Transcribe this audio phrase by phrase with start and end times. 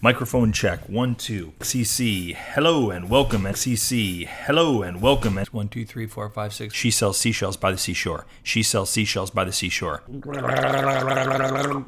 [0.00, 0.88] Microphone check.
[0.88, 1.54] One, two.
[1.58, 2.32] XCC.
[2.32, 3.42] Hello and welcome.
[3.42, 4.28] XCC.
[4.28, 5.36] Hello and welcome.
[5.50, 6.72] One, two, three, four, five, six.
[6.72, 8.24] She sells seashells by the seashore.
[8.44, 10.04] She sells seashells by the seashore.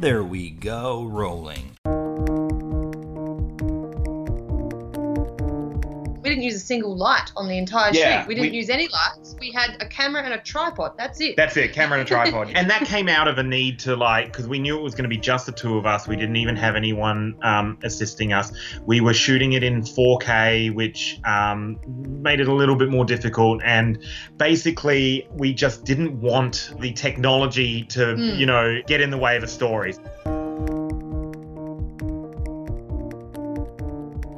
[0.01, 1.05] There we go.
[1.05, 1.77] Rolling.
[6.41, 8.29] Didn't use a single light on the entire Yeah, shoot.
[8.29, 9.37] We didn't we- use any lights.
[9.39, 10.93] We had a camera and a tripod.
[10.97, 11.37] That's it.
[11.37, 12.53] That's it, camera and a tripod.
[12.55, 15.05] and that came out of a need to like, because we knew it was going
[15.05, 16.09] to be just the two of us.
[16.09, 18.53] We didn't even have anyone um, assisting us.
[18.87, 21.79] We were shooting it in 4K, which um,
[22.23, 23.61] made it a little bit more difficult.
[23.65, 24.03] And
[24.37, 28.39] basically, we just didn't want the technology to, Mm.
[28.39, 29.95] you know, get in the way of a story.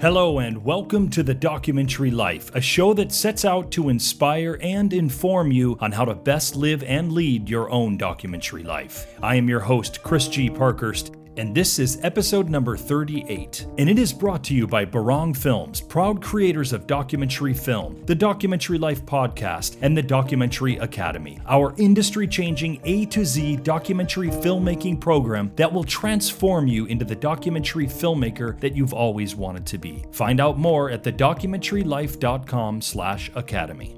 [0.02, 4.92] Hello and welcome to The Documentary Life, a show that sets out to inspire and
[4.92, 9.06] inform you on how to best live and lead your own documentary life.
[9.22, 10.50] I am your host, Chris G.
[10.50, 11.14] Parkhurst.
[11.36, 13.66] And this is episode number 38.
[13.78, 18.14] And it is brought to you by Barang Films, proud creators of documentary film, the
[18.14, 25.00] Documentary Life podcast, and the Documentary Academy, our industry changing A to Z documentary filmmaking
[25.00, 30.04] program that will transform you into the documentary filmmaker that you've always wanted to be.
[30.12, 33.96] Find out more at thedocumentarylife.com slash academy.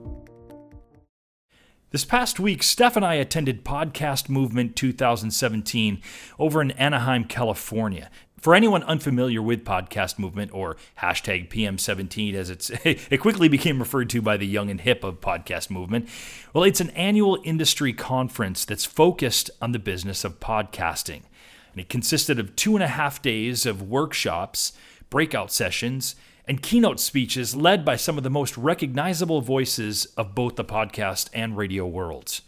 [1.94, 6.02] This past week, Steph and I attended Podcast Movement 2017
[6.40, 8.10] over in Anaheim, California.
[8.36, 14.10] For anyone unfamiliar with Podcast Movement or hashtag PM17 as it's it quickly became referred
[14.10, 16.08] to by the young and hip of Podcast Movement,
[16.52, 21.22] well, it's an annual industry conference that's focused on the business of podcasting.
[21.70, 24.72] And it consisted of two and a half days of workshops,
[25.10, 30.56] breakout sessions, and keynote speeches led by some of the most recognizable voices of both
[30.56, 32.42] the podcast and radio worlds.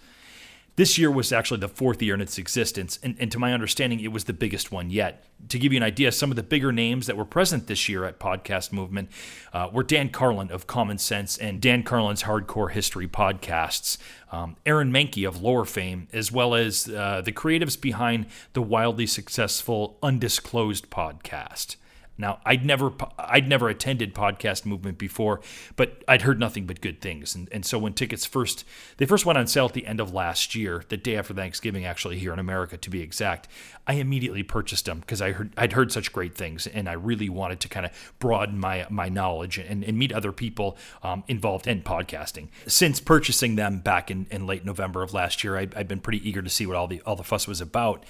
[0.76, 3.98] This year was actually the fourth year in its existence, and, and to my understanding,
[4.00, 5.24] it was the biggest one yet.
[5.48, 8.04] To give you an idea, some of the bigger names that were present this year
[8.04, 9.08] at Podcast Movement
[9.54, 13.96] uh, were Dan Carlin of Common Sense and Dan Carlin's Hardcore History podcasts,
[14.30, 19.06] um, Aaron Mahnke of Lore fame, as well as uh, the creatives behind the wildly
[19.06, 21.76] successful Undisclosed podcast.
[22.18, 25.40] Now, I'd never I'd never attended podcast movement before,
[25.76, 27.34] but I'd heard nothing but good things.
[27.34, 28.64] And, and so when tickets first
[28.96, 31.84] they first went on sale at the end of last year, the day after Thanksgiving,
[31.84, 33.48] actually here in America to be exact,
[33.86, 37.28] I immediately purchased them because I heard I'd heard such great things, and I really
[37.28, 41.66] wanted to kind of broaden my my knowledge and, and meet other people um, involved
[41.66, 42.48] in podcasting.
[42.66, 46.26] Since purchasing them back in, in late November of last year, I, I've been pretty
[46.26, 48.04] eager to see what all the all the fuss was about,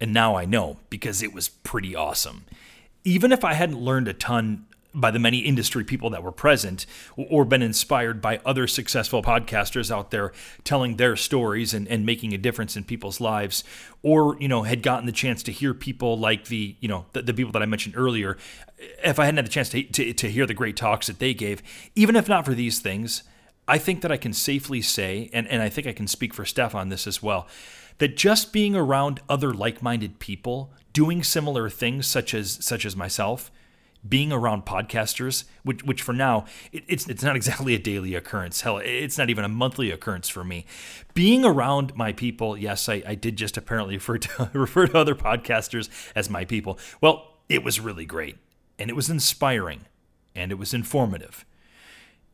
[0.00, 2.44] and now I know because it was pretty awesome
[3.04, 6.86] even if I hadn't learned a ton by the many industry people that were present
[7.16, 10.32] or been inspired by other successful podcasters out there
[10.64, 13.62] telling their stories and, and making a difference in people's lives
[14.02, 17.22] or you know had gotten the chance to hear people like the you know the,
[17.22, 18.36] the people that i mentioned earlier
[19.04, 21.32] if i hadn't had the chance to, to, to hear the great talks that they
[21.32, 21.62] gave
[21.94, 23.22] even if not for these things
[23.68, 26.44] i think that i can safely say and, and i think i can speak for
[26.44, 27.46] steph on this as well
[28.00, 33.52] that just being around other like-minded people doing similar things such as such as myself
[34.08, 38.62] being around podcasters which, which for now it, it's it's not exactly a daily occurrence.
[38.62, 40.64] Hell it's not even a monthly occurrence for me.
[41.14, 45.14] Being around my people yes i, I did just apparently refer to refer to other
[45.14, 46.78] podcasters as my people.
[47.00, 48.38] Well it was really great
[48.78, 49.84] and it was inspiring
[50.34, 51.44] and it was informative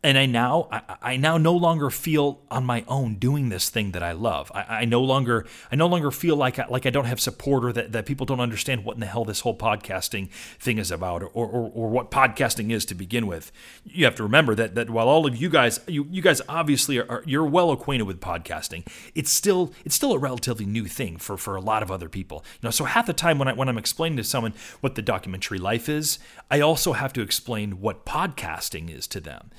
[0.06, 3.90] and I now I, I now no longer feel on my own doing this thing
[3.90, 4.52] that I love.
[4.54, 7.64] I, I no longer I no longer feel like I, like I don't have support
[7.64, 10.30] or that, that people don't understand what in the hell this whole podcasting
[10.60, 13.50] thing is about or, or, or what podcasting is to begin with.
[13.84, 16.98] You have to remember that that while all of you guys you, you guys obviously
[16.98, 18.86] are, are you're well acquainted with podcasting,
[19.16, 22.44] it's still it's still a relatively new thing for, for a lot of other people.
[22.62, 25.02] You know, so half the time when I when I'm explaining to someone what the
[25.02, 29.50] documentary life is, I also have to explain what podcasting is to them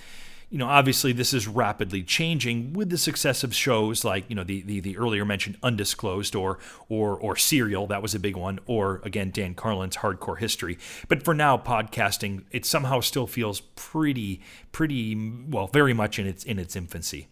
[0.49, 4.43] you know, obviously this is rapidly changing with the success of shows like, you know,
[4.43, 8.59] the, the, the earlier mentioned Undisclosed or or or Serial, that was a big one,
[8.65, 10.77] or again Dan Carlin's Hardcore History.
[11.09, 14.41] But for now, podcasting it somehow still feels pretty
[14.71, 15.15] pretty
[15.49, 17.27] well, very much in its in its infancy.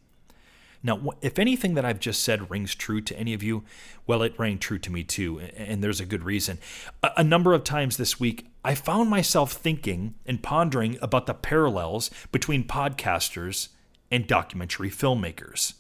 [0.85, 3.63] Now, if anything that I've just said rings true to any of you,
[4.05, 6.59] well, it rang true to me too, and there's a good reason.
[7.17, 12.11] A number of times this week, I found myself thinking and pondering about the parallels
[12.31, 13.69] between podcasters
[14.11, 15.73] and documentary filmmakers.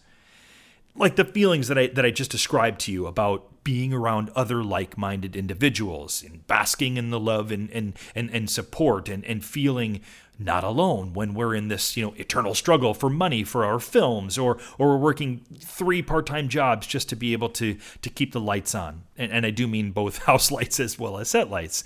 [0.95, 4.63] Like the feelings that I that I just described to you about being around other
[4.63, 10.01] like-minded individuals and basking in the love and and and, and support and, and feeling
[10.37, 14.37] not alone when we're in this, you know, eternal struggle for money for our films
[14.37, 18.39] or or we're working three part-time jobs just to be able to to keep the
[18.39, 19.03] lights on.
[19.17, 21.83] And, and I do mean both house lights as well as set lights.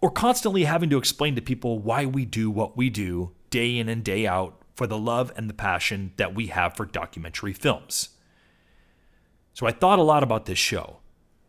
[0.00, 3.88] or constantly having to explain to people why we do what we do day in
[3.88, 8.10] and day out for the love and the passion that we have for documentary films.
[9.52, 10.98] So I thought a lot about this show.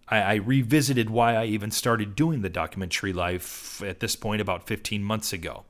[0.08, 4.66] I, I, revisited why I even started doing the documentary life at this point about
[4.66, 5.66] 15 months ago.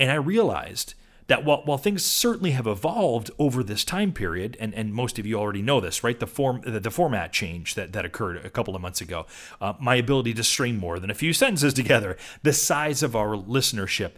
[0.00, 0.94] And I realized
[1.30, 5.26] that while, while things certainly have evolved over this time period, and, and most of
[5.26, 6.18] you already know this, right?
[6.18, 9.26] The form the, the format change that, that occurred a couple of months ago,
[9.60, 13.36] uh, my ability to string more than a few sentences together, the size of our
[13.36, 14.12] listenership.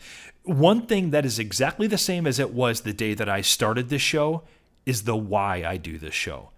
[0.44, 3.90] One thing that is exactly the same as it was the day that I started
[3.90, 4.44] this show
[4.86, 6.50] is the why I do this show,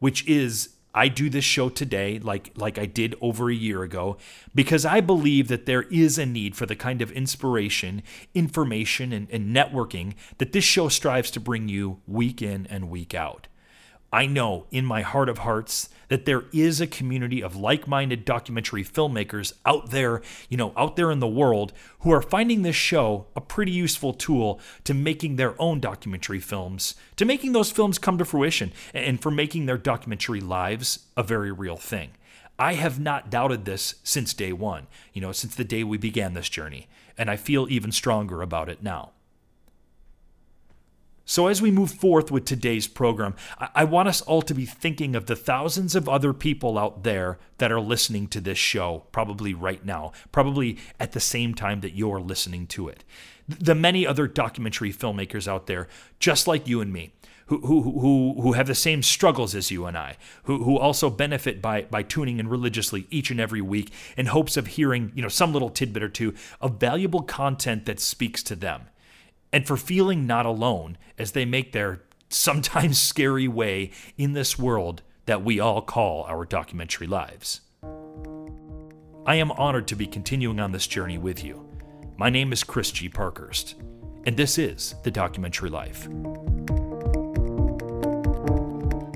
[0.00, 4.16] which is I do this show today like like I did over a year ago
[4.54, 8.02] because I believe that there is a need for the kind of inspiration,
[8.34, 13.14] information, and, and networking that this show strives to bring you week in and week
[13.14, 13.48] out.
[14.14, 18.84] I know in my heart of hearts that there is a community of like-minded documentary
[18.84, 23.26] filmmakers out there, you know, out there in the world who are finding this show
[23.34, 28.16] a pretty useful tool to making their own documentary films, to making those films come
[28.18, 32.12] to fruition and for making their documentary lives a very real thing.
[32.56, 36.34] I have not doubted this since day 1, you know, since the day we began
[36.34, 36.86] this journey,
[37.18, 39.10] and I feel even stronger about it now.
[41.26, 43.34] So, as we move forth with today's program,
[43.74, 47.38] I want us all to be thinking of the thousands of other people out there
[47.56, 51.96] that are listening to this show, probably right now, probably at the same time that
[51.96, 53.04] you're listening to it.
[53.48, 55.88] The many other documentary filmmakers out there,
[56.18, 57.14] just like you and me,
[57.46, 61.08] who, who, who, who have the same struggles as you and I, who, who also
[61.08, 65.22] benefit by, by tuning in religiously each and every week in hopes of hearing you
[65.22, 68.88] know, some little tidbit or two of valuable content that speaks to them
[69.54, 75.00] and for feeling not alone as they make their sometimes scary way in this world
[75.26, 77.60] that we all call our documentary lives.
[79.24, 81.64] I am honored to be continuing on this journey with you.
[82.16, 83.08] My name is Chris G.
[83.08, 83.76] Parkhurst,
[84.26, 86.08] and this is The Documentary Life.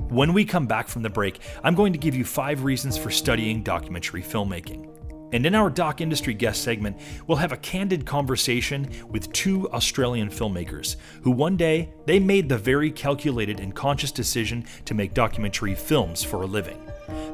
[0.09, 3.11] When we come back from the break, I'm going to give you five reasons for
[3.11, 4.89] studying documentary filmmaking.
[5.31, 6.97] And in our Doc Industry guest segment,
[7.27, 12.57] we'll have a candid conversation with two Australian filmmakers who one day they made the
[12.57, 16.81] very calculated and conscious decision to make documentary films for a living.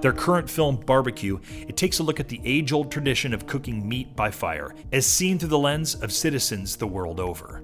[0.02, 4.16] Their current film, Barbecue, it takes a look at the age-old tradition of cooking meat
[4.16, 7.64] by fire, as seen through the lens of citizens the world over.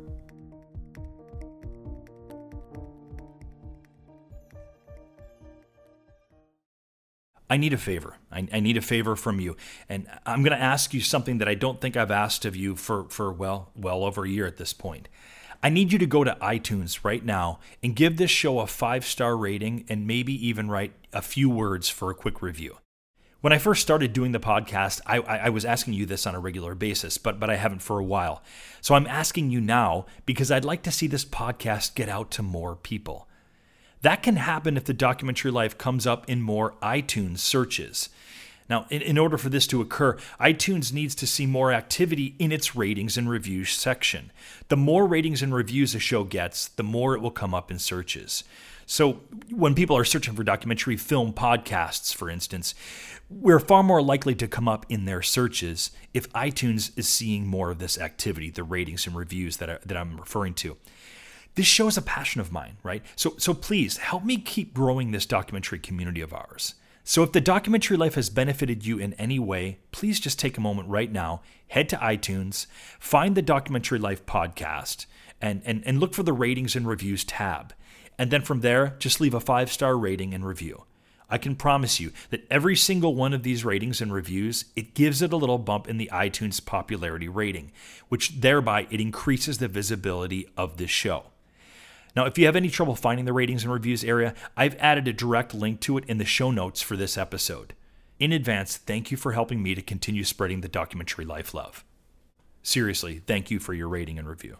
[7.51, 8.15] I need a favor.
[8.31, 9.57] I, I, need a favor from you.
[9.89, 12.77] And I'm going to ask you something that I don't think I've asked of you
[12.77, 15.09] for, for well, well over a year at this point.
[15.61, 19.03] I need you to go to iTunes right now and give this show a five
[19.03, 22.77] star rating and maybe even write a few words for a quick review.
[23.41, 26.39] When I first started doing the podcast, I, I, was asking you this on a
[26.39, 28.43] regular basis, but, but I haven't for a while.
[28.79, 32.43] So I'm asking you now because I'd like to see this podcast get out to
[32.43, 33.27] more people.
[34.01, 38.09] That can happen if the documentary life comes up in more iTunes searches.
[38.69, 42.53] Now, in, in, order for this to occur, iTunes needs to see more activity in
[42.53, 44.31] its ratings and reviews section.
[44.69, 47.79] The more ratings and reviews a show gets, the more it will come up in
[47.79, 48.45] searches.
[48.85, 52.73] So, when people are searching for documentary film podcasts, for instance,
[53.29, 57.71] we're far more likely to come up in their searches if iTunes is seeing more
[57.71, 60.77] of this activity, the ratings and reviews that, I, that I'm referring to
[61.55, 63.03] this show is a passion of mine, right?
[63.15, 66.75] So, so please help me keep growing this documentary community of ours.
[67.03, 70.61] So, if the documentary life has benefited you in any way, please just take a
[70.61, 72.67] moment right now, head to iTunes,
[72.99, 75.07] find the Documentary Life podcast,
[75.41, 77.73] and, and, and look for the ratings and reviews tab.
[78.17, 80.85] And then from there, just leave a five star rating and review.
[81.27, 85.21] I can promise you that every single one of these ratings and reviews, it gives
[85.21, 87.71] it a little bump in the iTunes popularity rating,
[88.09, 91.30] which thereby it increases the visibility of this show.
[92.15, 95.13] Now, if you have any trouble finding the ratings and reviews area, I've added a
[95.13, 97.73] direct link to it in the show notes for this episode.
[98.19, 101.83] In advance, thank you for helping me to continue spreading the documentary life love.
[102.61, 104.57] Seriously, thank you for your rating and review.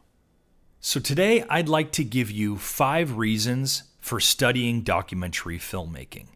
[0.79, 6.27] So, today I'd like to give you five reasons for studying documentary filmmaking.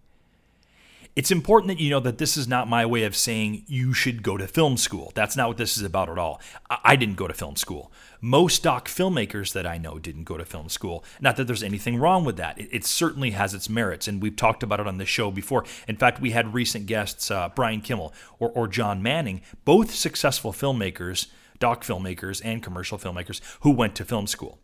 [1.15, 4.21] It's important that you know that this is not my way of saying you should
[4.21, 5.13] go to film school.
[5.15, 6.41] That's not what this is about at all.
[6.69, 7.89] I didn't go to film school.
[8.19, 11.05] Most doc filmmakers that I know didn't go to film school.
[11.21, 12.59] Not that there's anything wrong with that.
[12.59, 15.63] It, certainly has its merits, and we've talked about it on the show before.
[15.87, 20.51] In fact, we had recent guests, uh, Brian Kimmel or, or John Manning, both successful
[20.51, 21.27] filmmakers,
[21.59, 24.59] doc filmmakers, and commercial filmmakers who went to film school.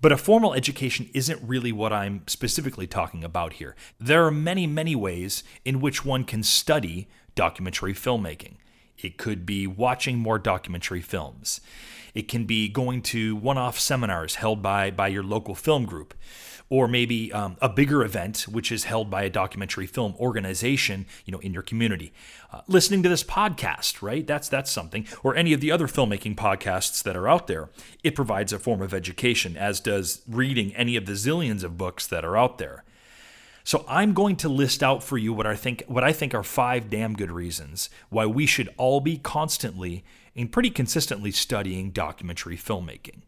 [0.00, 3.74] But a formal education isn't really what I'm specifically talking about here.
[3.98, 8.56] There are many, many ways in which one can study documentary filmmaking.
[8.98, 11.60] It could be watching more documentary films.
[12.14, 16.14] It can be going to one off seminars held by, by your local film group,
[16.70, 21.32] or maybe um, a bigger event which is held by a documentary film organization you
[21.32, 22.12] know, in your community.
[22.52, 24.26] Uh, listening to this podcast, right?
[24.26, 27.70] That's, that's something, or any of the other filmmaking podcasts that are out there.
[28.02, 32.06] It provides a form of education, as does reading any of the zillions of books
[32.06, 32.84] that are out there.
[33.68, 36.42] So I'm going to list out for you what I think what I think are
[36.42, 42.56] five damn good reasons why we should all be constantly and pretty consistently studying documentary
[42.56, 43.24] filmmaking.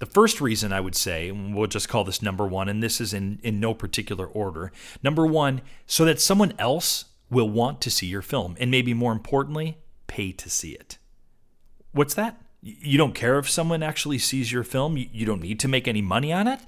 [0.00, 3.14] The first reason I would say, we'll just call this number one, and this is
[3.14, 4.70] in, in no particular order.
[5.02, 9.12] Number one, so that someone else will want to see your film, and maybe more
[9.12, 10.98] importantly, pay to see it.
[11.92, 12.38] What's that?
[12.60, 14.96] You don't care if someone actually sees your film?
[14.96, 16.60] You don't need to make any money on it?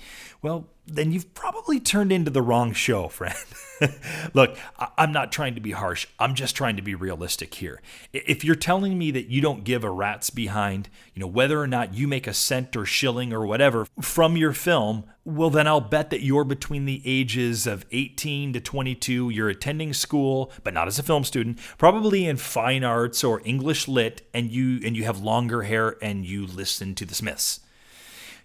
[0.43, 3.37] Well, then you've probably turned into the wrong show, friend.
[4.35, 4.57] Look,
[4.97, 6.07] I'm not trying to be harsh.
[6.19, 7.81] I'm just trying to be realistic here.
[8.13, 11.67] If you're telling me that you don't give a rat's behind, you know, whether or
[11.67, 15.81] not you make a cent or shilling or whatever from your film, well, then I'll
[15.81, 19.31] bet that you're between the ages of 18 to 22.
[19.31, 23.87] You're attending school, but not as a film student, probably in fine arts or English
[23.87, 27.61] lit, and you and you have longer hair and you listen to the Smiths.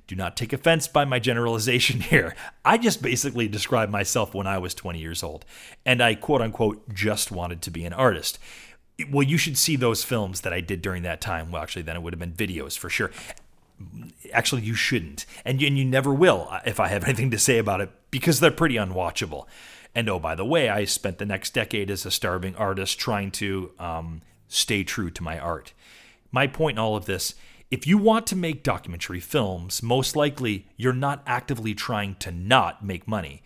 [0.08, 2.36] Do not take offense by my generalization here.
[2.64, 5.46] I just basically described myself when I was 20 years old,
[5.86, 8.40] and I quote unquote just wanted to be an artist.
[9.10, 11.52] Well, you should see those films that I did during that time.
[11.52, 13.12] Well, actually, then it would have been videos for sure.
[14.32, 17.40] Actually, you shouldn't, and you, and you never will uh, if I have anything to
[17.40, 19.48] say about it because they're pretty unwatchable.
[19.94, 23.32] And oh, by the way, I spent the next decade as a starving artist trying
[23.32, 25.74] to um, stay true to my art.
[26.32, 27.34] My point in all of this
[27.72, 32.86] if you want to make documentary films, most likely you're not actively trying to not
[32.86, 33.42] make money.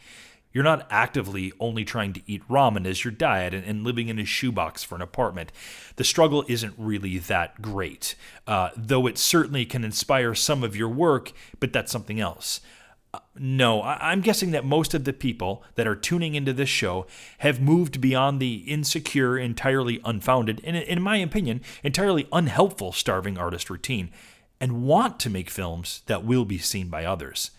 [0.52, 4.20] You're not actively only trying to eat ramen as your diet and, and living in
[4.20, 5.52] a shoebox for an apartment.
[5.96, 8.16] The struggle isn't really that great,
[8.48, 12.62] uh, though it certainly can inspire some of your work, but that's something else
[13.36, 17.08] no, I'm guessing that most of the people that are tuning into this show
[17.40, 23.70] have moved beyond the insecure, entirely unfounded, and in my opinion, entirely unhelpful starving artist
[23.70, 24.12] routine
[24.60, 27.52] and want to make films that will be seen by others.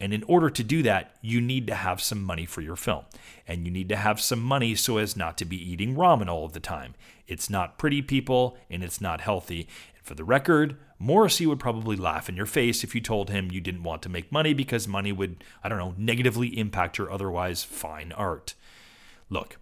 [0.00, 3.04] And in order to do that, you need to have some money for your film.
[3.48, 6.44] And you need to have some money so as not to be eating ramen all
[6.44, 6.94] of the time.
[7.26, 9.66] It's not pretty, people, and it's not healthy.
[10.08, 13.60] For the record, Morrissey would probably laugh in your face if you told him you
[13.60, 17.62] didn't want to make money because money would, I don't know, negatively impact your otherwise
[17.62, 18.54] fine art.
[19.28, 19.58] Look,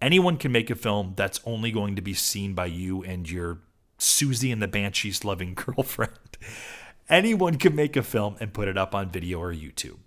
[0.00, 3.58] anyone can make a film that's only going to be seen by you and your
[3.98, 6.38] Siouxsie and the Banshees loving girlfriend.
[7.10, 9.98] anyone can make a film and put it up on Vimeo or YouTube.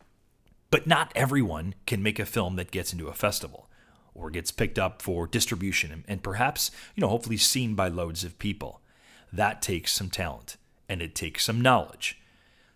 [0.71, 3.69] But not everyone can make a film that gets into a festival
[4.15, 8.39] or gets picked up for distribution and perhaps, you know, hopefully seen by loads of
[8.39, 8.79] people.
[9.33, 12.21] That takes some talent and it takes some knowledge.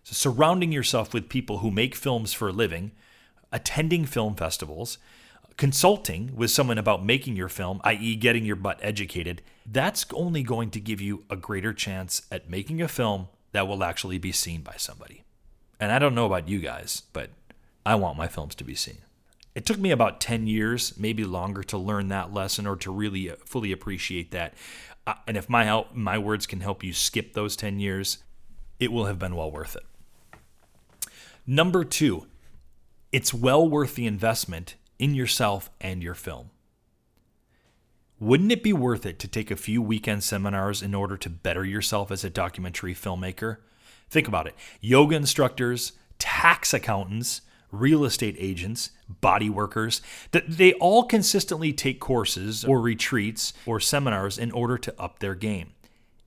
[0.02, 2.90] So, surrounding yourself with people who make films for a living,
[3.52, 4.98] attending film festivals,
[5.56, 10.70] consulting with someone about making your film, i.e., getting your butt educated, that's only going
[10.70, 14.62] to give you a greater chance at making a film that will actually be seen
[14.62, 15.22] by somebody.
[15.78, 17.30] And I don't know about you guys, but
[17.86, 18.98] I want my films to be seen.
[19.54, 23.32] It took me about 10 years, maybe longer, to learn that lesson or to really
[23.44, 24.54] fully appreciate that
[25.26, 28.18] and if my help, my words can help you skip those 10 years,
[28.78, 29.84] it will have been well worth it.
[31.46, 32.26] Number 2,
[33.12, 36.50] it's well worth the investment in yourself and your film.
[38.20, 41.64] Wouldn't it be worth it to take a few weekend seminars in order to better
[41.64, 43.58] yourself as a documentary filmmaker?
[44.10, 44.54] Think about it.
[44.80, 50.00] Yoga instructors, tax accountants, real estate agents, body workers,
[50.32, 55.34] that they all consistently take courses or retreats or seminars in order to up their
[55.34, 55.72] game.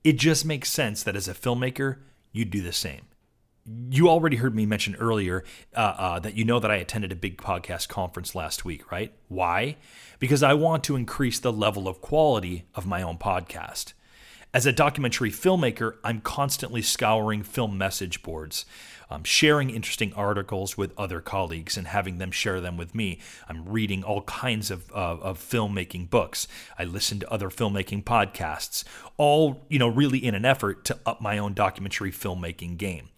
[0.04, 1.98] It just makes sense that as a filmmaker,
[2.32, 3.02] you do the same.
[3.90, 5.44] You already heard me mention earlier
[5.76, 9.12] uh, uh, that you know that I attended a big podcast conference last week, right?
[9.28, 9.76] Why?
[10.18, 13.92] Because I want to increase the level of quality of my own podcast.
[14.54, 18.66] As a documentary filmmaker, I'm constantly scouring film message boards
[19.12, 23.18] um, sharing interesting articles with other colleagues and having them share them with me.
[23.46, 26.48] I'm reading all kinds of, uh, of filmmaking books.
[26.78, 28.84] I listen to other filmmaking podcasts,
[29.18, 33.10] all you know, really in an effort to up my own documentary filmmaking game.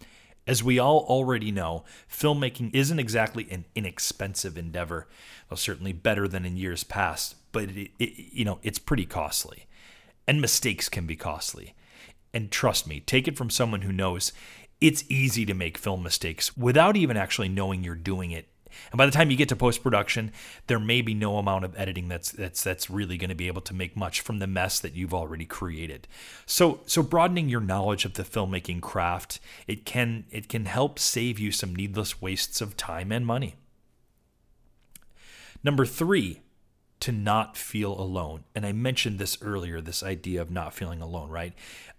[0.49, 5.07] As we all already know, filmmaking isn't exactly an inexpensive endeavor.
[5.49, 9.67] Well, certainly better than in years past, but it, it, you know it's pretty costly,
[10.27, 11.75] and mistakes can be costly.
[12.35, 14.33] And trust me, take it from someone who knows
[14.85, 18.49] it's easy to make film mistakes without even actually knowing you're doing it.
[18.93, 20.31] And by the time you get to post production,
[20.67, 23.62] there may be no amount of editing that's that's that's really going to be able
[23.62, 26.07] to make much from the mess that you've already created.
[26.45, 31.38] So so broadening your knowledge of the filmmaking craft, it can it can help save
[31.38, 33.55] you some needless wastes of time and money.
[35.62, 36.43] Number 3,
[37.04, 38.44] to not feel alone.
[38.54, 41.52] And I mentioned this earlier this idea of not feeling alone, right?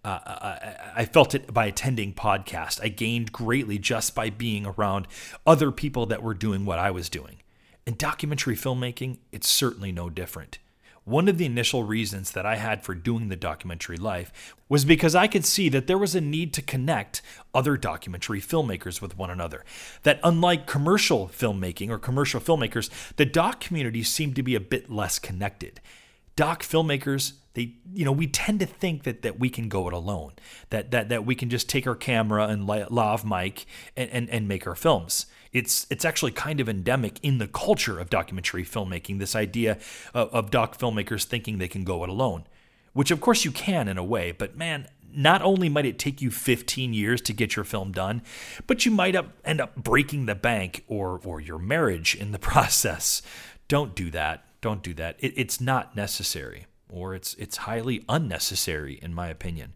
[0.03, 2.81] Uh, I, I, felt it by attending podcast.
[2.81, 5.07] I gained greatly just by being around
[5.45, 7.43] other people that were doing what I was doing.
[7.85, 10.57] In documentary filmmaking, it's certainly no different.
[11.05, 15.13] One of the initial reasons that I had for doing the documentary life was because
[15.13, 17.21] I could see that there was a need to connect
[17.53, 19.63] other documentary filmmakers with one another.
[20.01, 24.89] That unlike commercial filmmaking or commercial filmmakers, the doc community seemed to be a bit
[24.89, 25.79] less connected.
[26.35, 29.93] Doc filmmakers, they you know, we tend to think that that we can go it
[29.93, 30.33] alone.
[30.71, 34.47] That that that we can just take our camera and lav mic and, and, and
[34.47, 39.19] make our films it's it's actually kind of endemic in the culture of documentary filmmaking.
[39.19, 39.77] This idea
[40.13, 42.43] of, of doc filmmakers thinking they can go it alone,
[42.91, 46.21] which of course you can in a way, but man, not only might it take
[46.21, 48.21] you 15 years to get your film done,
[48.67, 52.39] but you might up, end up breaking the bank or or your marriage in the
[52.51, 53.21] process.
[53.69, 54.45] Don't do that.
[54.59, 55.15] Don't do that.
[55.19, 56.65] It, it's not necessary
[56.95, 59.73] or it's it's highly unnecessary in my opinion.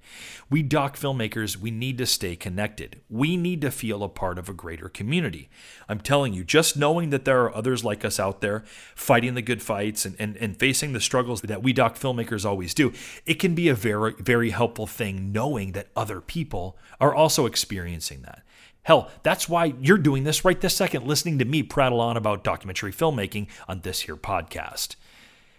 [0.50, 3.02] We doc filmmakers, we need to stay connected.
[3.10, 5.50] We need to feel a part of a greater community.
[5.90, 8.64] I'm telling you, just knowing that there are others like us out there
[8.96, 12.74] fighting the good fights and, and, and facing the struggles that we doc filmmakers always
[12.74, 12.94] do,
[13.26, 18.22] it can be a very, very helpful thing knowing that other people are also experiencing
[18.22, 18.44] that.
[18.84, 22.46] Hell, that's why you're doing this right this second, listening to me prattle on about
[22.46, 24.96] documentary filmmaking on this here podcast.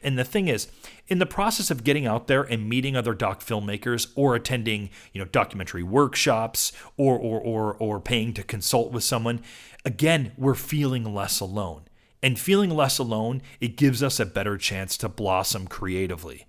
[0.02, 0.68] And the thing is,
[1.08, 5.20] in the process of getting out there and meeting other doc filmmakers or attending, you
[5.20, 9.42] know, documentary workshops or or or or paying to consult with someone,
[9.84, 11.82] again, we're feeling less alone.
[12.22, 16.46] And feeling less alone, it gives us a better chance to blossom creatively.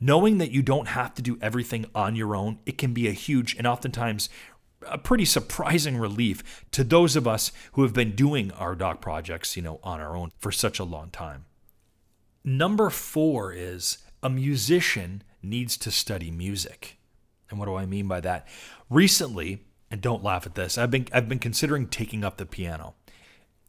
[0.00, 3.12] Knowing that you don't have to do everything on your own, it can be a
[3.12, 4.28] huge and oftentimes
[4.88, 9.56] a pretty surprising relief to those of us who have been doing our doc projects,
[9.56, 11.44] you know, on our own for such a long time.
[12.44, 16.98] Number four is a musician needs to study music.
[17.50, 18.48] And what do I mean by that?
[18.88, 22.94] Recently, and don't laugh at this, I've been I've been considering taking up the piano.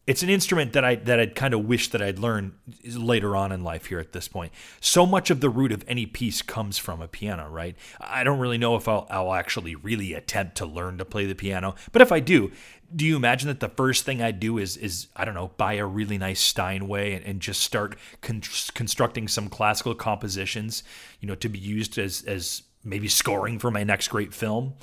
[0.05, 3.51] It's an instrument that I that I'd kind of wish that I'd learned later on
[3.51, 4.51] in life here at this point.
[4.81, 7.75] So much of the root of any piece comes from a piano, right?
[7.99, 11.35] I don't really know if I'll, I'll actually really attempt to learn to play the
[11.35, 12.51] piano, but if I do,
[12.95, 15.73] do you imagine that the first thing I do is is I don't know buy
[15.73, 18.41] a really nice Steinway and, and just start con-
[18.73, 20.83] constructing some classical compositions,
[21.19, 24.73] you know, to be used as as maybe scoring for my next great film?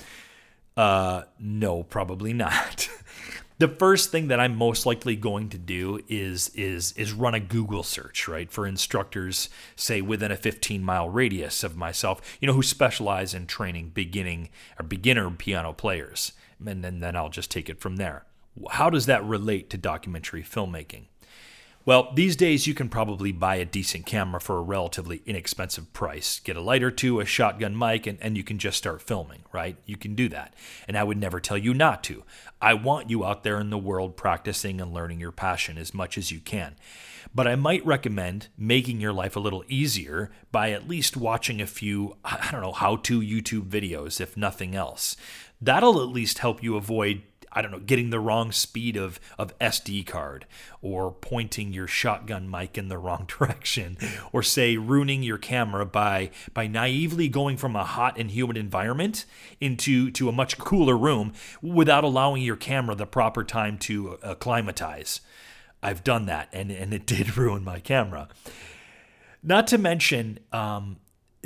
[0.75, 2.89] Uh, no, probably not.
[3.57, 7.39] the first thing that I'm most likely going to do is is is run a
[7.39, 12.53] Google search, right, for instructors, say within a 15 mile radius of myself, you know,
[12.53, 16.33] who specialize in training beginning or beginner piano players
[16.65, 18.25] and then, then I'll just take it from there.
[18.71, 21.05] How does that relate to documentary filmmaking?
[21.83, 26.39] Well, these days you can probably buy a decent camera for a relatively inexpensive price.
[26.39, 29.43] Get a light or two, a shotgun mic, and, and you can just start filming,
[29.51, 29.77] right?
[29.87, 30.53] You can do that.
[30.87, 32.23] And I would never tell you not to.
[32.61, 36.19] I want you out there in the world practicing and learning your passion as much
[36.19, 36.75] as you can.
[37.33, 41.67] But I might recommend making your life a little easier by at least watching a
[41.67, 45.15] few, I don't know, how to YouTube videos, if nothing else
[45.61, 47.21] that'll at least help you avoid
[47.53, 50.45] I don't know, getting the wrong speed of, of SD card,
[50.81, 53.97] or pointing your shotgun mic in the wrong direction,
[54.31, 59.25] or say ruining your camera by by naively going from a hot and humid environment
[59.59, 65.19] into to a much cooler room without allowing your camera the proper time to acclimatize.
[65.83, 68.29] I've done that, and and it did ruin my camera.
[69.43, 70.97] Not to mention, um,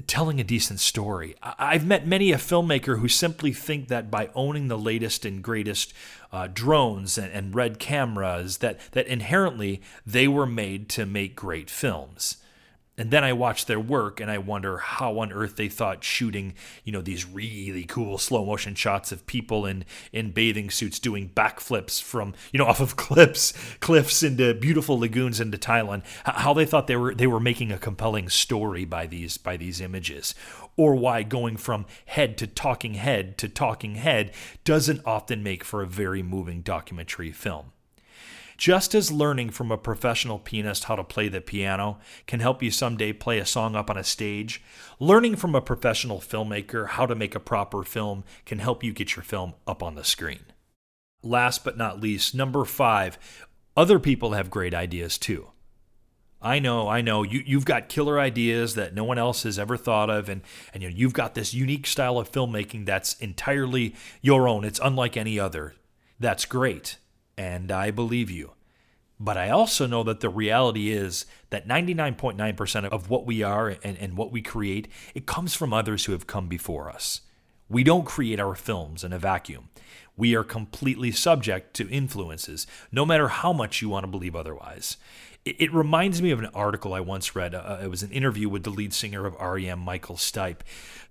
[0.08, 1.36] telling a decent story.
[1.42, 5.94] I've met many a filmmaker who simply think that by owning the latest and greatest
[6.32, 11.70] uh, drones and, and red cameras, that that inherently they were made to make great
[11.70, 12.38] films.
[12.98, 16.54] And then I watch their work and I wonder how on earth they thought shooting,
[16.86, 21.30] you know, these really cool slow motion shots of people in in bathing suits doing
[21.36, 26.66] backflips from, you know, off of cliffs, cliffs into beautiful lagoons into Thailand, how they
[26.66, 30.34] thought they were they were making a compelling story by these by these images.
[30.78, 34.32] Or why going from head to talking head to talking head
[34.64, 37.72] doesn't often make for a very moving documentary film.
[38.58, 42.72] Just as learning from a professional pianist how to play the piano can help you
[42.72, 44.64] someday play a song up on a stage,
[45.00, 49.16] learning from a professional filmmaker how to make a proper film can help you get
[49.16, 50.46] your film up on the screen.
[51.22, 53.18] Last but not least, number five,
[53.78, 55.50] Other people have great ideas too.
[56.42, 57.24] I know, I know.
[57.24, 60.42] You you've got killer ideas that no one else has ever thought of, and
[60.74, 64.64] and you know, you've got this unique style of filmmaking that's entirely your own.
[64.64, 65.74] It's unlike any other.
[66.20, 66.98] That's great,
[67.38, 68.52] and I believe you.
[69.20, 73.98] But I also know that the reality is that 99.9% of what we are and,
[73.98, 77.22] and what we create, it comes from others who have come before us.
[77.70, 79.70] We don't create our films in a vacuum.
[80.18, 84.98] We are completely subject to influences, no matter how much you want to believe otherwise.
[85.46, 87.54] It, reminds me of an article I once read.
[87.54, 90.62] Uh, it was an interview with the lead singer of REM, Michael Stipe.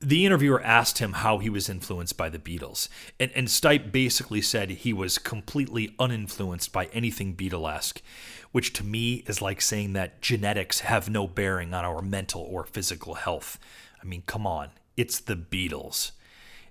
[0.01, 2.89] The interviewer asked him how he was influenced by the Beatles,
[3.21, 8.03] and, and Stipe basically said he was completely uninfluenced by anything Beatlesque,
[8.51, 12.65] which to me is like saying that genetics have no bearing on our mental or
[12.65, 13.57] physical health.
[14.03, 16.11] I mean, come on, it's the Beatles.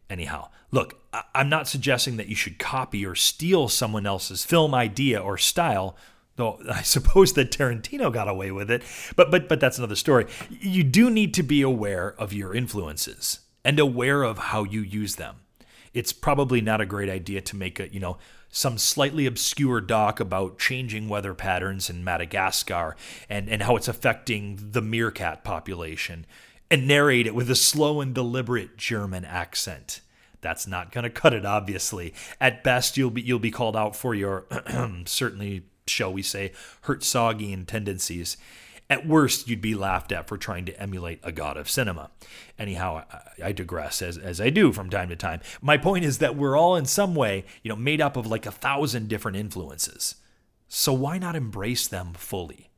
[0.10, 4.76] Anyhow, look, I- I'm not suggesting that you should copy or steal someone else's film
[4.76, 5.96] idea or style
[6.36, 8.84] Though I suppose that Tarantino got away with it,
[9.16, 10.26] but but but that's another story.
[10.50, 15.16] You do need to be aware of your influences and aware of how you use
[15.16, 15.38] them.
[15.94, 18.18] It's probably not a great idea to make a, you know,
[18.50, 22.96] some slightly obscure doc about changing weather patterns in Madagascar
[23.30, 26.26] and, and how it's affecting the meerkat population
[26.70, 30.02] and narrate it with a slow and deliberate German accent.
[30.42, 32.14] That's not going to cut it obviously.
[32.42, 34.46] At best you'll be you'll be called out for your
[35.06, 36.52] certainly shall we say,
[36.84, 38.38] Herzogian tendencies.
[38.90, 42.12] At worst, you'd be laughed at for trying to emulate a god of cinema.
[42.60, 43.06] Anyhow,
[43.42, 45.40] I, I digress as, as I do from time to time.
[45.62, 48.46] My point is that we're all in some way, you know, made up of like
[48.46, 50.16] a thousand different influences.
[50.68, 52.70] So why not embrace them fully?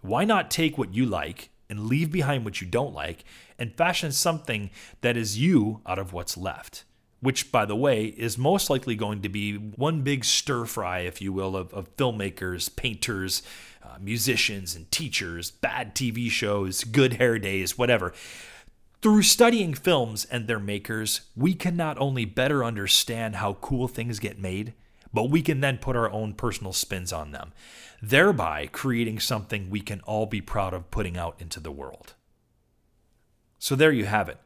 [0.00, 3.24] Why not take what you like and leave behind what you don't like
[3.58, 4.70] and fashion something
[5.00, 6.84] that is you out of what's left?
[7.20, 11.20] Which, by the way, is most likely going to be one big stir fry, if
[11.20, 13.42] you will, of, of filmmakers, painters,
[13.82, 18.12] uh, musicians, and teachers, bad TV shows, good hair days, whatever.
[19.02, 24.18] Through studying films and their makers, we can not only better understand how cool things
[24.18, 24.74] get made,
[25.12, 27.52] but we can then put our own personal spins on them,
[28.02, 32.14] thereby creating something we can all be proud of putting out into the world.
[33.58, 34.38] So there you have it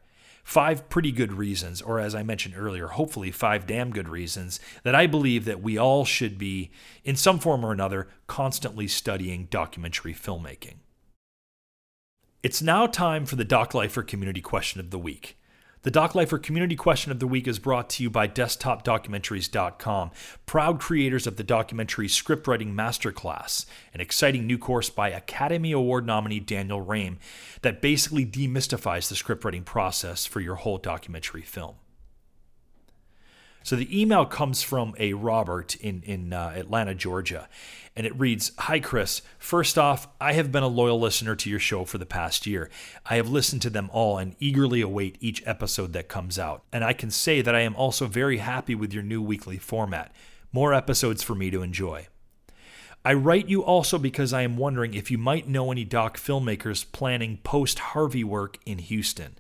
[0.44, 4.94] five pretty good reasons, or as I mentioned earlier, hopefully five damn good reasons that
[4.94, 6.70] I believe that we all should be,
[7.04, 10.76] in some form or another, constantly studying documentary filmmaking.
[12.42, 15.36] It's now time for the DocLifer Community Question of the Week.
[15.82, 20.10] The Doc Lifer Community Question of the Week is brought to you by DesktopDocumentaries.com,
[20.44, 23.64] proud creators of the documentary Scriptwriting Masterclass,
[23.94, 27.18] an exciting new course by Academy Award nominee Daniel Rame
[27.62, 31.76] that basically demystifies the scriptwriting process for your whole documentary film.
[33.62, 37.48] So the email comes from a Robert in in uh, Atlanta, Georgia,
[37.94, 39.22] and it reads, "Hi Chris.
[39.38, 42.70] First off, I have been a loyal listener to your show for the past year.
[43.06, 46.62] I have listened to them all and eagerly await each episode that comes out.
[46.72, 50.12] And I can say that I am also very happy with your new weekly format.
[50.52, 52.08] More episodes for me to enjoy."
[53.02, 56.84] I write you also because I am wondering if you might know any doc filmmakers
[56.92, 59.36] planning post Harvey work in Houston.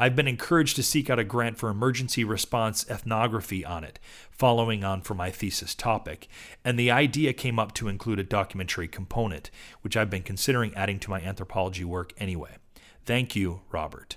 [0.00, 3.98] I've been encouraged to seek out a grant for emergency response ethnography on it,
[4.30, 6.26] following on from my thesis topic,
[6.64, 9.50] and the idea came up to include a documentary component,
[9.82, 12.56] which I've been considering adding to my anthropology work anyway.
[13.04, 14.16] Thank you, Robert.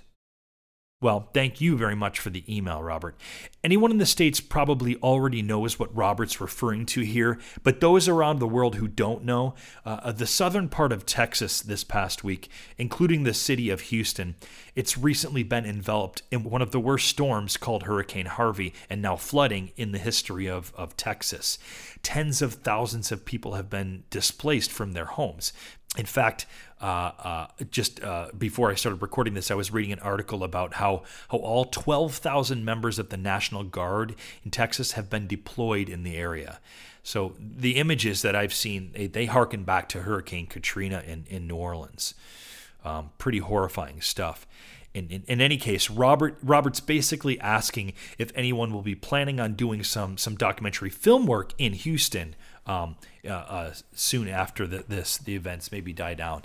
[1.02, 3.14] Well, thank you very much for the email, Robert.
[3.64, 8.38] Anyone in the States probably already knows what Robert's referring to here, but those around
[8.38, 9.54] the world who don't know,
[9.86, 14.34] uh, the southern part of Texas this past week, including the city of Houston,
[14.74, 19.16] it's recently been enveloped in one of the worst storms called Hurricane Harvey and now
[19.16, 21.58] flooding in the history of, of Texas.
[22.02, 25.54] Tens of thousands of people have been displaced from their homes.
[25.96, 26.46] In fact,
[26.80, 30.74] uh, uh, just uh, before I started recording this, I was reading an article about
[30.74, 36.02] how, how all 12,000 members of the National Guard in Texas have been deployed in
[36.02, 36.58] the area.
[37.04, 41.46] So the images that I've seen, they, they harken back to Hurricane Katrina in, in
[41.46, 42.14] New Orleans.
[42.82, 44.46] Um, pretty horrifying stuff.
[44.94, 49.54] In, in, in, any case, Robert Robert's basically asking if anyone will be planning on
[49.54, 52.36] doing some some documentary film work in Houston
[52.66, 56.44] um, uh, uh, soon after the, this the events maybe die down.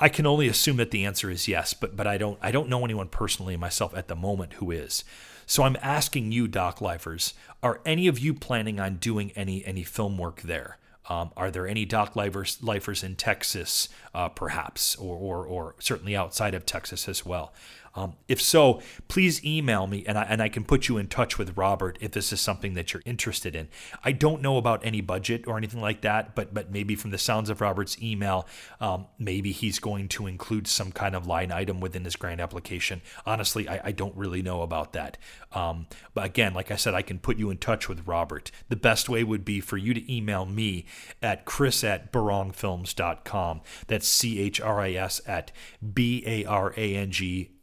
[0.00, 2.68] I can only assume that the answer is yes, but but I don't I don't
[2.68, 5.04] know anyone personally myself at the moment who is.
[5.46, 9.82] So I'm asking you, Doc Lifers, are any of you planning on doing any any
[9.82, 10.78] film work there?
[11.08, 16.16] Um, are there any doc lifers, lifers in Texas, uh, perhaps, or, or, or certainly
[16.16, 17.52] outside of Texas as well?
[17.96, 21.38] Um, if so, please email me and I, and I can put you in touch
[21.38, 23.68] with Robert if this is something that you're interested in.
[24.02, 27.18] I don't know about any budget or anything like that, but but maybe from the
[27.18, 28.46] sounds of Robert's email,
[28.80, 33.00] um, maybe he's going to include some kind of line item within his grant application.
[33.24, 35.16] Honestly, I, I don't really know about that.
[35.52, 38.50] Um, but again, like I said, I can put you in touch with Robert.
[38.68, 40.86] The best way would be for you to email me
[41.22, 43.60] at chris at barangfilms.com.
[43.86, 45.52] That's C H R I S at
[45.92, 47.53] B A R A N G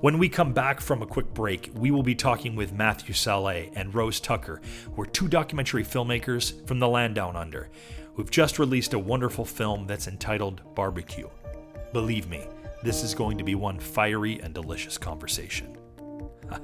[0.00, 3.72] When we come back from a quick break, we will be talking with Matthew Salleh
[3.74, 4.60] and Rose Tucker,
[4.94, 7.70] who are two documentary filmmakers from the land down under,
[8.14, 11.28] who've just released a wonderful film that's entitled Barbecue.
[11.94, 12.46] Believe me,
[12.82, 15.76] this is going to be one fiery and delicious conversation.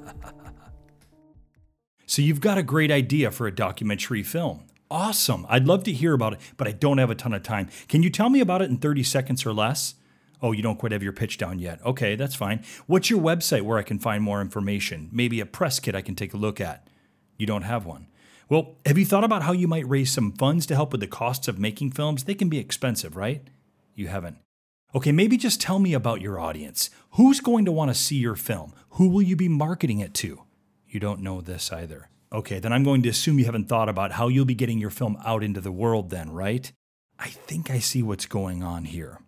[2.05, 4.65] So you've got a great idea for a documentary film.
[4.91, 5.47] Awesome.
[5.49, 7.71] I'd love to hear about it, but I don't have a ton of time.
[7.89, 9.95] Can you tell me about it in 30 seconds or less?
[10.43, 11.81] Oh, you don't quite have your pitch down yet.
[11.87, 12.65] Okay, that's fine.
[12.87, 15.09] What's your website where I can find more information?
[15.13, 16.89] Maybe a press kit I can take a look at.
[17.39, 18.09] You don't have one.
[18.49, 21.07] Well, have you thought about how you might raise some funds to help with the
[21.07, 22.25] costs of making films?
[22.25, 23.49] They can be expensive, right?
[23.95, 24.37] You haven't.
[24.95, 26.91] Okay, maybe just tell me about your audience.
[27.13, 28.75] Who's going to want to see your film?
[28.91, 30.43] Who will you be marketing it to?
[30.87, 32.11] You don't know this either.
[32.31, 34.91] Okay, then I'm going to assume you haven't thought about how you'll be getting your
[34.91, 36.71] film out into the world, then, right?
[37.19, 39.22] I think I see what's going on here.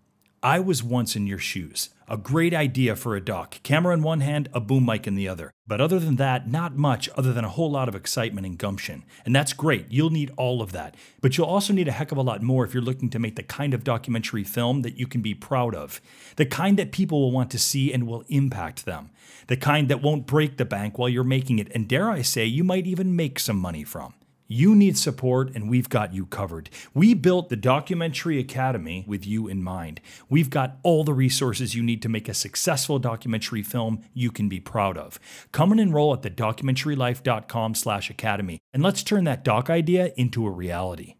[0.44, 1.88] I was once in your shoes.
[2.06, 3.62] A great idea for a doc.
[3.62, 5.50] Camera in one hand, a boom mic in the other.
[5.66, 9.04] But other than that, not much other than a whole lot of excitement and gumption.
[9.24, 9.86] And that's great.
[9.88, 10.96] You'll need all of that.
[11.22, 13.36] But you'll also need a heck of a lot more if you're looking to make
[13.36, 16.02] the kind of documentary film that you can be proud of.
[16.36, 19.08] The kind that people will want to see and will impact them.
[19.46, 21.72] The kind that won't break the bank while you're making it.
[21.74, 24.12] And dare I say, you might even make some money from.
[24.46, 26.68] You need support, and we've got you covered.
[26.92, 30.02] We built the Documentary Academy with you in mind.
[30.28, 34.50] We've got all the resources you need to make a successful documentary film you can
[34.50, 35.18] be proud of.
[35.50, 40.50] Come and enroll at thedocumentarylife.com slash academy, and let's turn that doc idea into a
[40.50, 41.14] reality.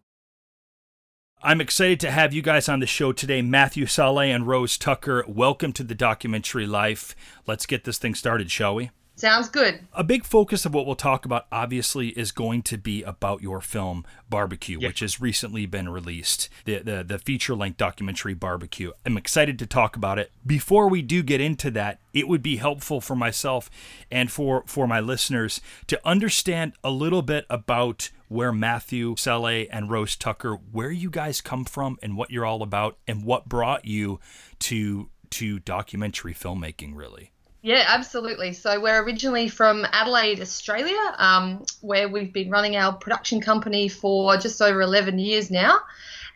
[1.43, 5.25] I'm excited to have you guys on the show today, Matthew Salleh and Rose Tucker.
[5.27, 7.17] Welcome to the Documentary Life.
[7.47, 8.91] Let's get this thing started, shall we?
[9.17, 9.81] Sounds good.
[9.93, 13.61] A big focus of what we'll talk about, obviously, is going to be about your
[13.61, 16.49] film Barbecue, which has recently been released.
[16.65, 18.91] The the, the feature length documentary Barbecue.
[19.07, 20.33] I'm excited to talk about it.
[20.45, 23.71] Before we do get into that, it would be helpful for myself
[24.11, 29.91] and for for my listeners to understand a little bit about where Matthew Salleh and
[29.91, 33.85] Rose Tucker, where you guys come from, and what you're all about, and what brought
[33.85, 34.19] you
[34.61, 37.31] to to documentary filmmaking, really.
[37.65, 38.53] Yeah, absolutely.
[38.53, 44.37] So we're originally from Adelaide, Australia, um, where we've been running our production company for
[44.37, 45.79] just over 11 years now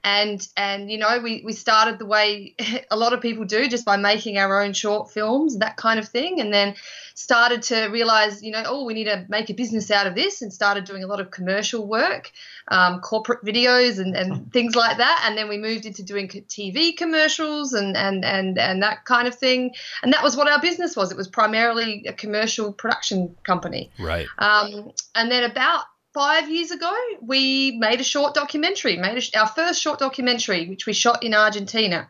[0.04, 2.54] and and you know we we started the way
[2.90, 6.08] a lot of people do just by making our own short films that kind of
[6.08, 6.40] thing.
[6.40, 6.74] And then
[7.14, 10.42] started to realize you know oh we need to make a business out of this
[10.42, 12.30] and started doing a lot of commercial work
[12.68, 15.24] um, corporate videos and, and things like that.
[15.26, 19.34] And then we moved into doing tv commercials and and and and that kind of
[19.34, 19.74] thing.
[20.02, 21.10] And that was what our business was.
[21.10, 23.90] It was primarily a commercial production company.
[23.98, 24.26] Right.
[24.38, 29.48] Um, and then about five years ago, we made a short documentary, made a, our
[29.48, 32.08] first short documentary, which we shot in Argentina,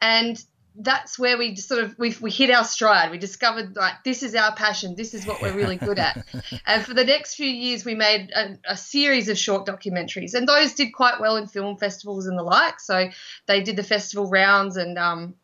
[0.00, 0.42] and
[0.76, 3.10] that's where we sort of we, we hit our stride.
[3.10, 6.26] We discovered like this is our passion, this is what we're really good at.
[6.66, 10.48] and for the next few years, we made a, a, series of short documentaries, and
[10.48, 12.80] those did quite well in film festivals and the like.
[12.80, 13.08] So
[13.46, 15.34] they did the festival rounds, and um,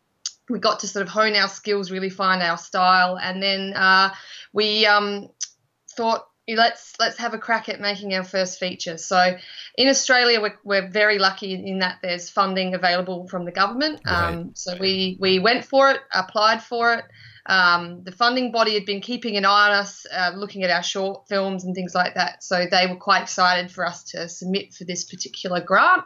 [0.49, 4.13] we got to sort of hone our skills, really find our style, and then uh,
[4.53, 5.29] we um,
[5.95, 8.97] thought let's let's have a crack at making our first feature.
[8.97, 9.37] So,
[9.77, 14.01] in Australia, we're, we're very lucky in that there's funding available from the government.
[14.05, 14.33] Right.
[14.33, 17.05] Um, so we we went for it, applied for it.
[17.47, 20.83] Um, the funding body had been keeping an eye on us, uh, looking at our
[20.83, 22.43] short films and things like that.
[22.43, 26.03] So they were quite excited for us to submit for this particular grant.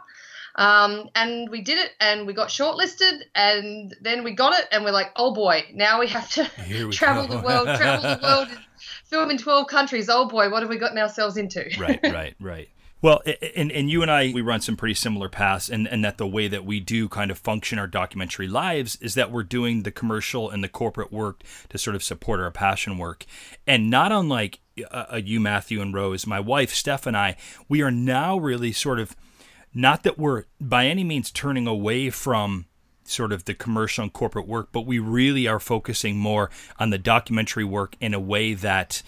[0.54, 4.84] Um, and we did it and we got shortlisted and then we got it and
[4.84, 6.44] we're like, oh boy, now we have to
[6.92, 7.38] travel go.
[7.38, 8.48] the world, travel the world
[9.12, 10.08] film in 12 countries.
[10.08, 11.68] Oh boy, what have we gotten ourselves into?
[11.78, 12.68] right, right, right.
[13.02, 13.20] Well,
[13.56, 16.26] and, and you and I, we run some pretty similar paths, and, and that the
[16.26, 19.90] way that we do kind of function our documentary lives is that we're doing the
[19.90, 23.26] commercial and the corporate work to sort of support our passion work.
[23.66, 27.36] And not unlike uh, you, Matthew and Rose, my wife, Steph, and I,
[27.68, 29.16] we are now really sort of
[29.74, 32.66] not that we're by any means turning away from
[33.12, 36.98] sort of the commercial and corporate work, but we really are focusing more on the
[36.98, 39.02] documentary work in a way that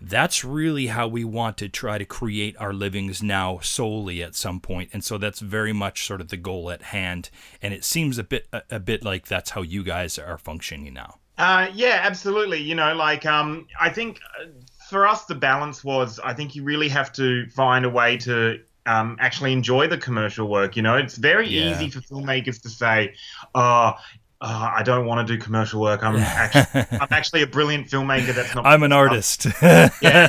[0.00, 4.58] that's really how we want to try to create our livings now solely at some
[4.58, 4.90] point.
[4.92, 7.30] And so that's very much sort of the goal at hand.
[7.60, 10.92] And it seems a bit a, a bit like that's how you guys are functioning
[10.92, 11.18] now.
[11.38, 12.60] Uh, yeah absolutely.
[12.60, 14.46] You know like um, i think uh,
[14.88, 18.60] for us the balance was i think you really have to find a way to
[18.86, 20.76] um, actually enjoy the commercial work.
[20.76, 21.72] You know, it's very yeah.
[21.72, 23.14] easy for filmmakers to say,
[23.54, 23.94] "Oh,
[24.42, 26.02] oh, I don't want to do commercial work.
[26.02, 28.34] I'm actually, I'm actually a brilliant filmmaker.
[28.34, 28.66] That's not.
[28.66, 29.46] I'm an artist.
[29.62, 30.28] yeah,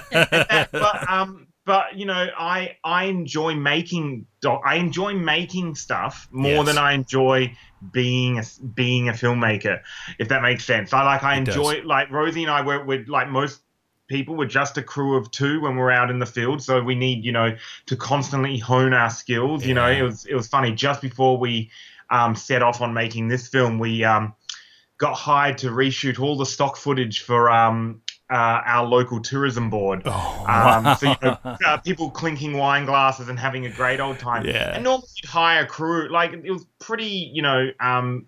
[0.72, 4.26] but um, but you know, I I enjoy making
[4.66, 6.66] I enjoy making stuff more yes.
[6.68, 7.56] than I enjoy
[7.92, 9.82] being a, being a filmmaker.
[10.20, 10.94] If that makes sense.
[10.94, 11.86] I like I it enjoy does.
[11.86, 13.62] like Rosie and I work with like most
[14.08, 14.36] people.
[14.36, 17.24] We're just a crew of two when we're out in the field, so we need
[17.24, 17.56] you know
[17.88, 19.64] to constantly hone our skills.
[19.64, 19.68] Yeah.
[19.68, 21.72] You know, it was it was funny just before we
[22.10, 24.34] um, set off on making this film, we um,
[24.98, 30.04] got hired to reshoot all the stock footage for um, uh, our local tourism board.
[30.06, 30.94] Oh, um, wow.
[30.96, 34.46] So you know, uh, people clinking wine glasses and having a great old time.
[34.46, 34.74] Yeah.
[34.74, 36.10] And normally you'd hire a crew.
[36.10, 38.28] Like it was pretty, you know, um,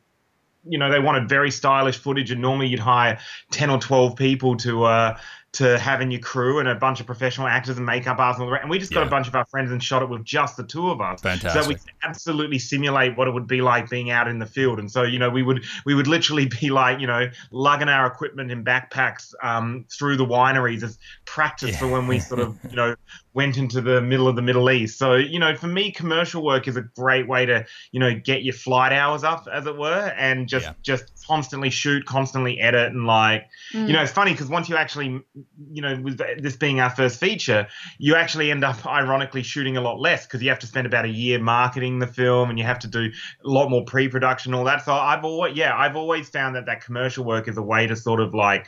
[0.67, 3.19] you know, they wanted very stylish footage, and normally you'd hire
[3.51, 5.17] ten or twelve people to uh,
[5.55, 8.69] to having your crew and a bunch of professional actors and makeup artists and, and
[8.69, 9.07] we just got yeah.
[9.07, 11.63] a bunch of our friends and shot it with just the two of us Fantastic.
[11.63, 14.79] so we could absolutely simulate what it would be like being out in the field
[14.79, 18.05] and so you know we would we would literally be like you know lugging our
[18.05, 21.77] equipment in backpacks um, through the wineries as practice yeah.
[21.77, 22.95] for when we sort of you know
[23.35, 24.97] went into the middle of the Middle East.
[24.97, 28.43] So, you know, for me, commercial work is a great way to, you know, get
[28.43, 30.73] your flight hours up, as it were, and just yeah.
[30.81, 33.87] just constantly shoot, constantly edit, and like, mm.
[33.87, 35.21] you know, it's funny because once you actually,
[35.73, 37.67] you know, with this being our first feature,
[37.97, 41.03] you actually end up ironically shooting a lot less because you have to spend about
[41.03, 43.11] a year marketing the film, and you have to do
[43.43, 44.85] a lot more pre-production, all that.
[44.85, 47.97] So I've always, yeah, I've always found that that commercial work is a way to
[47.97, 48.67] sort of like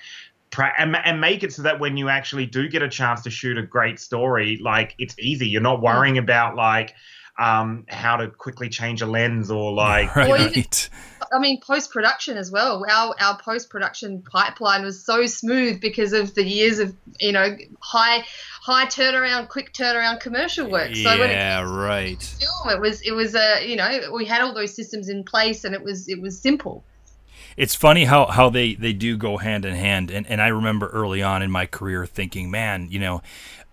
[0.57, 3.57] and, and make it so that when you actually do get a chance to shoot
[3.57, 5.47] a great story, like it's easy.
[5.47, 6.95] You're not worrying about like
[7.37, 10.89] um, how to quickly change a lens or like right.
[11.33, 12.85] I mean post production as well.
[12.89, 17.55] Our our post production pipeline was so smooth because of the years of you know
[17.81, 18.23] high
[18.61, 20.95] high turnaround, quick turnaround commercial work.
[20.95, 22.23] So yeah, when it right.
[22.23, 25.23] Film, it was it was a uh, you know we had all those systems in
[25.23, 26.83] place and it was it was simple
[27.57, 30.11] it's funny how, how they, they do go hand in hand.
[30.11, 33.21] And, and I remember early on in my career thinking, man, you know,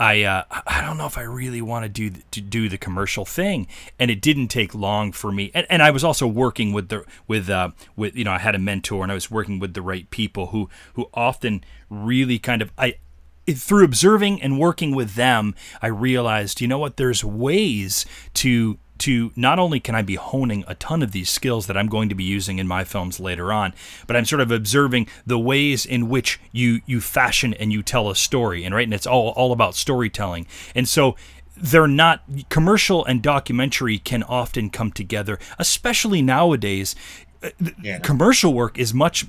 [0.01, 2.79] I uh, I don't know if I really want to do the, to do the
[2.79, 5.53] commercial thing, and it didn't take long for me.
[5.55, 8.57] And, and I was also working with the with uh, with you know I had
[8.57, 12.61] a mentor, and I was working with the right people who who often really kind
[12.61, 12.97] of I
[13.47, 19.33] through observing and working with them, I realized, you know what, there's ways to to
[19.37, 22.15] not only can I be honing a ton of these skills that I'm going to
[22.15, 23.75] be using in my films later on,
[24.07, 28.09] but I'm sort of observing the ways in which you you fashion and you tell
[28.09, 30.47] a story, and right, and it's all all about storytelling.
[30.75, 31.17] And so
[31.57, 36.95] they're not commercial and documentary can often come together, especially nowadays.
[37.43, 37.51] Uh,
[37.83, 37.99] yeah.
[37.99, 39.27] Commercial work is much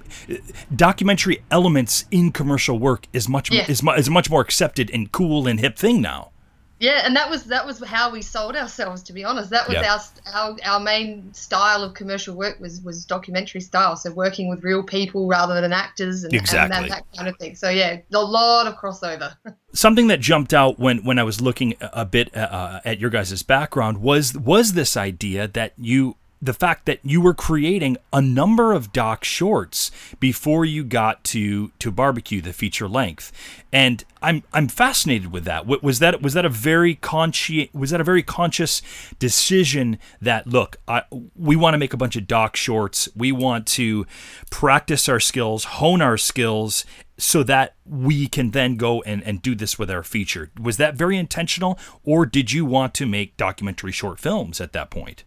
[0.74, 3.66] documentary elements in commercial work is much yeah.
[3.68, 6.32] is, is much more accepted and cool and hip thing now.
[6.80, 9.02] Yeah, and that was that was how we sold ourselves.
[9.04, 10.00] To be honest, that was our,
[10.34, 13.96] our our main style of commercial work was was documentary style.
[13.96, 16.76] So working with real people rather than actors and, exactly.
[16.76, 17.56] and that, that kind of thing.
[17.56, 19.36] So yeah, a lot of crossover.
[19.74, 23.42] Something that jumped out when when I was looking a bit uh, at your guys'
[23.42, 28.72] background was was this idea that you the fact that you were creating a number
[28.72, 33.32] of doc shorts before you got to to barbecue the feature length.
[33.74, 35.66] And i'm i'm fascinated with that.
[35.66, 38.82] Was that was that a very conscious was that a very conscious
[39.18, 41.04] decision that look I,
[41.36, 43.10] we want to make a bunch of doc shorts.
[43.16, 44.06] We want to
[44.50, 46.86] practice our skills hone our skills
[47.18, 50.52] so that we can then go and, and do this with our feature.
[50.60, 54.92] Was that very intentional or did you want to make documentary short films at that
[54.92, 55.24] point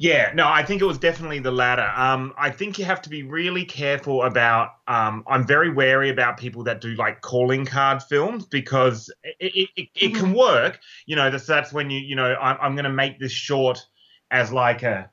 [0.00, 1.90] yeah, no, I think it was definitely the latter.
[1.96, 4.70] Um, I think you have to be really careful about.
[4.86, 9.88] Um, I'm very wary about people that do like calling card films because it, it,
[9.96, 10.34] it, can mm-hmm.
[10.34, 10.78] work.
[11.06, 13.84] You know, that's that's when you you know I'm, I'm going to make this short
[14.30, 15.10] as like a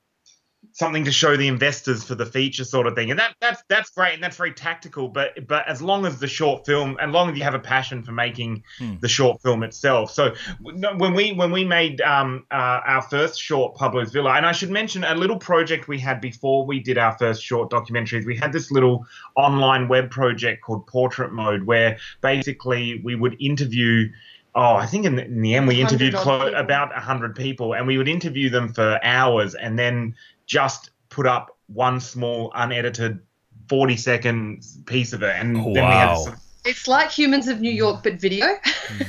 [0.76, 3.10] something to show the investors for the feature sort of thing.
[3.10, 6.28] And that that's that's great and that's very tactical but but as long as the
[6.28, 8.96] short film and long as you have a passion for making hmm.
[9.00, 10.12] the short film itself.
[10.12, 14.52] So when we when we made um, uh, our first short pablo's villa and i
[14.52, 18.26] should mention a little project we had before we did our first short documentaries.
[18.26, 19.06] We had this little
[19.36, 24.10] online web project called portrait mode where basically we would interview
[24.56, 27.86] oh, I think in the, in the end we interviewed clo- about 100 people and
[27.86, 30.16] we would interview them for hours and then
[30.48, 33.20] just put up one small unedited
[33.70, 35.90] 40 second piece of it and oh, then wow.
[35.90, 36.36] we had some,
[36.66, 38.48] it's like Humans of New York, but video.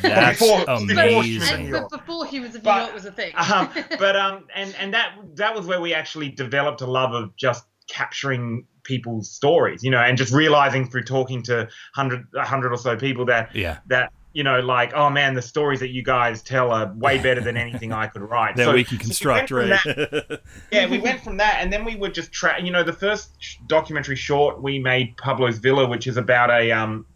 [0.02, 1.72] That's Before- amazing.
[1.72, 3.32] and b- before Humans of New But- York was a thing.
[3.36, 7.34] um, but um and and that that was where we actually developed a love of
[7.36, 11.56] just capturing people's stories you know and just realizing through talking to
[11.96, 13.78] 100 100 or so people that Yeah.
[13.86, 17.40] that you know like oh man the stories that you guys tell are way better
[17.40, 19.84] than anything i could write That So- we can so construct, went right?
[19.84, 22.58] that- yeah, we went from that, and then we would just try.
[22.58, 26.70] You know, the first sh- documentary short we made, Pablo's Villa, which is about a
[26.70, 27.06] um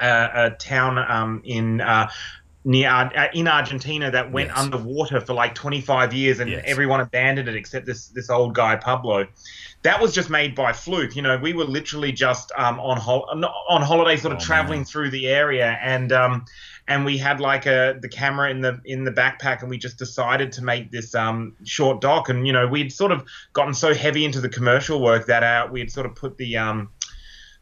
[0.00, 2.08] a, a town um in uh
[2.64, 4.58] near uh, in Argentina that went Yes.
[4.58, 6.64] underwater for like 25 years, and Yes.
[6.66, 9.26] everyone abandoned it except this this old guy Pablo.
[9.84, 11.14] That was just made by fluke.
[11.14, 13.28] You know, we were literally just um, on hol-
[13.68, 14.84] on holiday, sort of Oh, traveling man.
[14.86, 16.46] through the area, and um,
[16.88, 19.98] and we had like a the camera in the in the backpack, and we just
[19.98, 22.30] decided to make this um, short doc.
[22.30, 25.68] And you know, we'd sort of gotten so heavy into the commercial work that uh,
[25.70, 26.88] we had sort of put the um,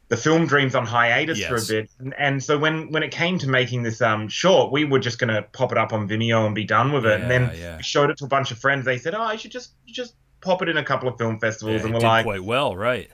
[0.09, 1.91] the film dreams on hiatus for a bit.
[1.99, 5.19] And, and so when when it came to making this um, short, we were just
[5.19, 7.21] gonna pop it up on Vimeo and be done with it.
[7.21, 7.77] and then Yeah, yeah.
[7.79, 8.85] we showed it to a bunch of friends.
[8.85, 11.39] They said, "Oh, you should just you just pop it in a couple of film
[11.39, 13.09] festivals." Yeah, and we're did like, quite well, right?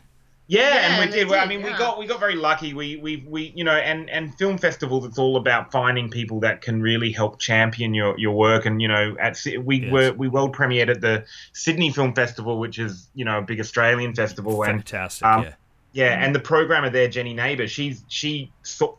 [0.48, 1.28] yeah, Yeah, and we and did.
[1.28, 2.72] Well, I did, mean, we got we got very lucky.
[2.74, 6.62] We we we you know, and and film festivals, it's all about finding people that
[6.62, 8.64] can really help champion your your work.
[8.66, 9.92] And you know, at we Yes.
[9.92, 13.60] were we world premiered at the Sydney Film Festival, which is you know a big
[13.60, 15.26] Australian festival, and Fantastic.
[15.26, 15.52] um, yeah.
[15.92, 18.50] yeah, and the programmer there, Jenny Neighbour, she's she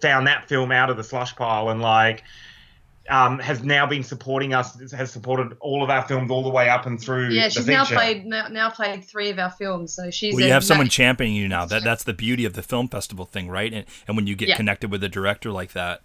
[0.01, 2.23] found that film out of the slush pile and like
[3.09, 4.91] um, has now been supporting us.
[4.91, 7.29] Has supported all of our films all the way up and through.
[7.29, 10.33] yeah, the she's now played now, now played three of our films, so she's.
[10.35, 11.65] Well, you have someone championing you now.
[11.65, 13.73] That that's the beauty of the film festival thing, right?
[13.73, 14.55] And and when you get Yeah.
[14.57, 16.01] connected with a director like that,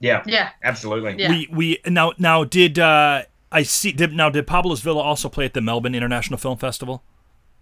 [0.00, 1.16] Yeah, Yeah, absolutely.
[1.18, 1.30] Yeah.
[1.30, 5.44] we we now now did uh, I see did, now did Pablo's Villa also play
[5.46, 7.02] at the Melbourne International Film Festival?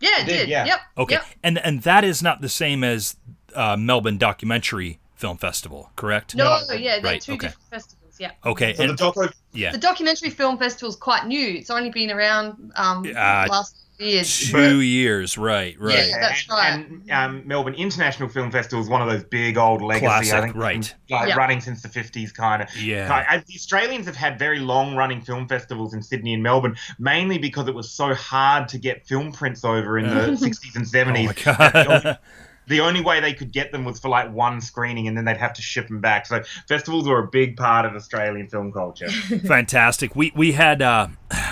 [0.00, 0.48] yeah, it did, did.
[0.48, 0.64] yeah.
[0.66, 0.78] Yep.
[0.98, 1.24] Okay, Yep.
[1.42, 3.16] and and that is not the same as
[3.54, 6.34] uh, Melbourne Documentary Film Festival, correct?
[6.34, 6.74] No, No.
[6.74, 7.46] yeah, they're Right, two okay.
[7.46, 8.03] different festivals.
[8.18, 8.30] Yeah.
[8.44, 11.48] Okay, So the and yeah, The documentary film festival is quite new.
[11.58, 14.50] It's only been around um, Uh, last years.
[14.50, 16.08] two years, right, right.
[16.08, 16.18] Yeah.
[16.20, 16.74] That's right.
[16.74, 20.40] And um, Melbourne International Film Festival is one of those big old legacy, Classic, I
[20.42, 20.94] think, right.
[21.10, 21.36] Like Yeah.
[21.36, 22.68] running since the fifties, kind of.
[22.76, 23.38] Yeah.
[23.46, 27.74] the Australians have had very long-running film festivals in Sydney and Melbourne, mainly because it
[27.74, 31.26] was so hard to get film prints over in the sixties and Oh seventies.
[31.46, 32.18] my god.
[32.66, 35.36] The only way they could get them was for like one screening, and then they'd
[35.36, 36.26] have to ship them back.
[36.26, 39.08] So festivals were a big part of Australian film culture.
[39.46, 40.16] Fantastic.
[40.16, 41.08] We we had uh,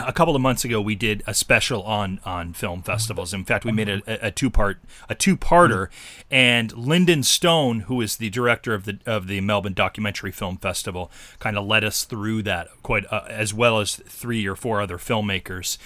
[0.06, 0.80] a couple of months ago.
[0.80, 3.34] We did a special on on film festivals.
[3.34, 5.88] In fact, we made a, a two part a two parter,
[6.32, 11.12] and Lyndon Stone, who is the director of the of the Melbourne Documentary Film Festival,
[11.38, 14.96] kind of led us through that quite uh, as well as three or four other
[14.98, 15.76] filmmakers.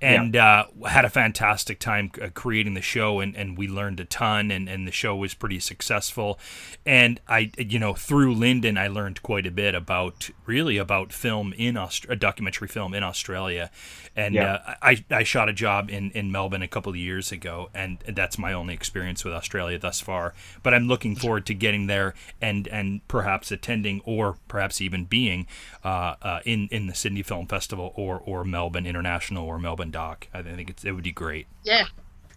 [0.00, 4.04] And uh, had a fantastic time uh, creating the show, and, and we learned a
[4.04, 6.40] ton, and, and the show was pretty successful.
[6.84, 11.52] And I, you know, through Lyndon, I learned quite a bit about really about film
[11.52, 13.70] in Aust- a documentary film in Australia.
[14.16, 14.54] And Yeah.
[14.54, 17.98] uh, I, I shot a job in, in Melbourne a couple of years ago, and
[18.08, 20.32] that's my only experience with Australia thus far.
[20.62, 25.46] But I'm looking forward to getting there and, and perhaps attending or perhaps even being
[25.84, 30.28] uh, uh, in, in the Sydney Film Festival or, or Melbourne International or Melbourne Doc.
[30.32, 31.46] I think it's, it would be great.
[31.62, 31.84] Yeah.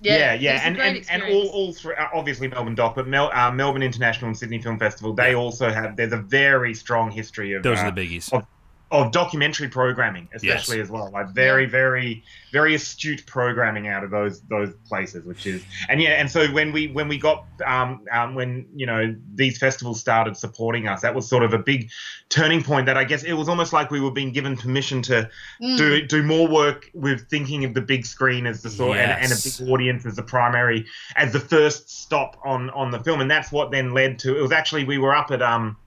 [0.02, 2.96] Yeah, it yeah, was and, great and, and all all three, uh, obviously Melbourne Doc,
[2.96, 5.96] but Mel, uh, Melbourne International and Sydney Film Festival, they also have.
[5.96, 8.32] There's a very strong history of Those uh, are the biggies.
[8.32, 8.46] of,
[8.92, 11.10] of documentary programming, especially as well.
[11.12, 16.12] Like very, very, very astute programming out of those those places, which is and yeah,
[16.12, 20.38] and so when we when we got um, um when you know these festivals started
[20.38, 21.90] supporting us, that was sort of a big
[22.30, 22.86] turning point.
[22.86, 25.30] That I guess it was almost like we were being given permission to
[25.62, 25.78] Mm.
[25.78, 29.32] do do more work with thinking of the big screen as the sort and, and
[29.32, 33.32] a big audience as the primary as the first stop on on the film and
[33.32, 35.78] that's what then led to it was actually we were up at um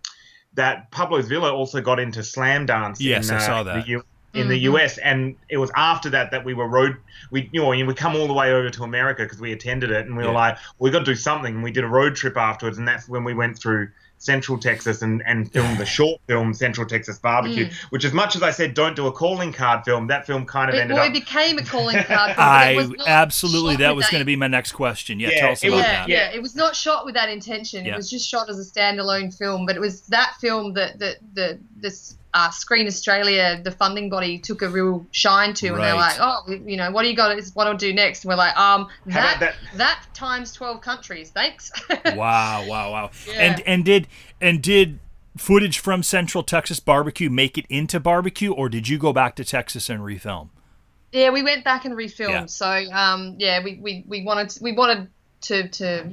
[0.59, 3.89] that Pablo's Villa also got into Slamdance Yes, in, I uh, saw the that.
[3.89, 4.03] U-
[4.35, 4.75] in the Mhm.
[4.75, 6.97] US and it was after that that we were road
[7.31, 10.05] we you know we come all the way over to America because we attended it
[10.07, 10.29] and we Yeah.
[10.29, 12.87] were like we got to do something and we did a road trip afterwards and
[12.87, 13.89] that's when we went through
[14.19, 17.73] Central Texas and, and filmed the short film Central Texas Barbecue, Mm.
[17.91, 20.69] which as much as I said don't do a calling card film, that film kind
[20.69, 22.35] of It, ended well, up it became a calling card.
[22.35, 25.19] film, I it was not absolutely that was going to be my next question.
[25.21, 26.09] Yeah, Yeah, tell us about was- yeah, that.
[26.09, 27.85] yeah, It was not shot with that intention.
[27.85, 27.95] Yeah.
[27.95, 29.67] It was just shot as a standalone film.
[29.67, 34.39] But it was that film that that the this uh, Screen Australia, the funding body,
[34.39, 37.37] took a real shine to, and they're like, oh, you know, what do you got?
[37.39, 38.25] Is What do I do next?
[38.25, 41.73] And we're like, um, How that, that times twelve countries, thanks.
[42.15, 43.11] Wow, wow, wow.
[43.27, 43.35] Yeah.
[43.35, 44.09] And and did
[44.41, 44.99] and did
[45.37, 49.45] footage from Central Texas Barbecue make it into Barbecue, or did you go back to
[49.45, 50.49] Texas and refilm?
[51.13, 52.29] Yeah, we went back and refilmed.
[52.29, 52.47] Yeah.
[52.47, 55.09] So um, yeah, we, we, we wanted to, we wanted
[55.43, 56.11] to, to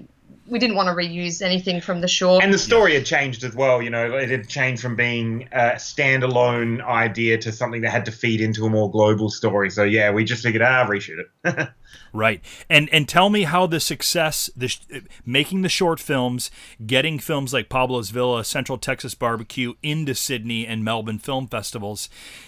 [0.47, 2.43] we didn't want to reuse anything from the short.
[2.43, 3.81] And the story had changed as well.
[3.81, 8.11] You know, it had changed from being a standalone idea to something that had to
[8.11, 9.71] feed into a more global story.
[9.71, 11.69] So yeah, we just figured, ah, reshoot it.
[12.15, 12.41] Right.
[12.69, 14.79] And and tell me how the success, the sh-
[15.25, 16.49] making the short films,
[16.85, 22.07] getting films like Pablo's Villa, Central Texas Barbecue into Sydney and Melbourne film festivals,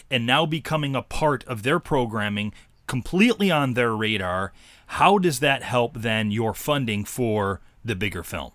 [0.10, 2.54] and now becoming a part of their programming,
[2.88, 4.54] completely on their radar.
[4.92, 8.52] How does that help then your funding for the bigger film?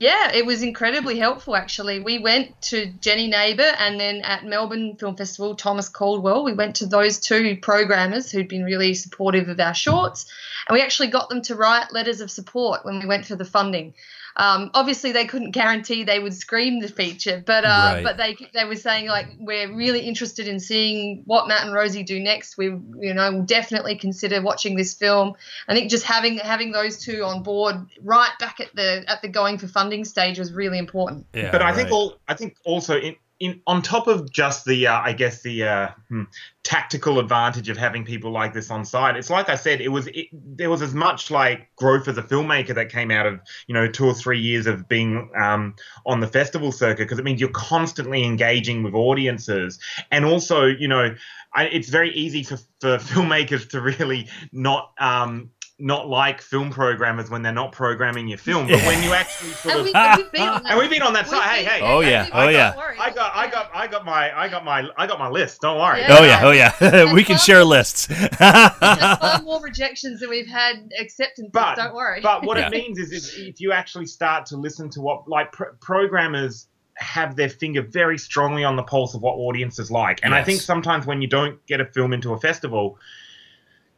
[0.00, 1.98] Yeah, it was incredibly helpful actually.
[1.98, 6.44] We went to Jenny Neighbour and then at Melbourne Film Festival, Thomas Caldwell.
[6.44, 10.30] We went to those two programmers who'd been really supportive of our shorts,
[10.68, 13.44] and we actually got them to write letters of support when we went for the
[13.44, 13.94] funding.
[14.38, 18.04] Um, obviously, they couldn't guarantee they would scream the feature, but uh, Right.
[18.04, 22.04] but they they were saying like we're really interested in seeing what Matt and Rosie
[22.04, 22.56] do next.
[22.56, 25.34] We you know will definitely consider watching this film.
[25.66, 29.28] I think just having having those two on board right back at the at the
[29.28, 31.26] going for funding stage was really important.
[31.34, 34.88] Yeah, but I think all I think also in in on top of just the
[34.88, 36.24] uh, I guess the uh, hmm,
[36.64, 40.08] tactical advantage of having people like this on site, it's like I said, it was
[40.08, 43.74] it, there was as much like growth as a filmmaker that came out of you
[43.74, 45.74] know two or three years of being um,
[46.04, 49.78] on the festival circuit because it means you're constantly engaging with audiences.
[50.10, 51.14] And also you know
[51.54, 57.30] I, it's very easy for, for filmmakers to really not um, not like film programmers
[57.30, 60.16] when they're not programming your film, but when you actually sort And of we, and
[60.22, 60.70] we've been on that.
[60.72, 61.42] and we've been on that side.
[61.42, 61.80] Hey, hey.
[61.82, 62.28] Oh, yeah.
[62.32, 62.70] Oh, yeah.
[62.70, 62.96] don't worry.
[62.98, 65.60] I got, I got, I got my, I got my, I got my list.
[65.60, 66.00] Don't worry.
[66.00, 66.16] Yeah.
[66.18, 67.12] Oh yeah, oh yeah.
[67.14, 68.06] we can share lists.
[68.06, 71.50] There's far more rejections than we've had acceptances.
[71.52, 72.20] But- don't worry.
[72.22, 72.66] But what Yeah.
[72.66, 76.66] it means is, is if you actually start to listen to what like pro- programmers
[76.96, 80.60] have their finger very strongly on the pulse of what audiences like, and I think
[80.60, 82.98] sometimes when you don't get a film into a festival.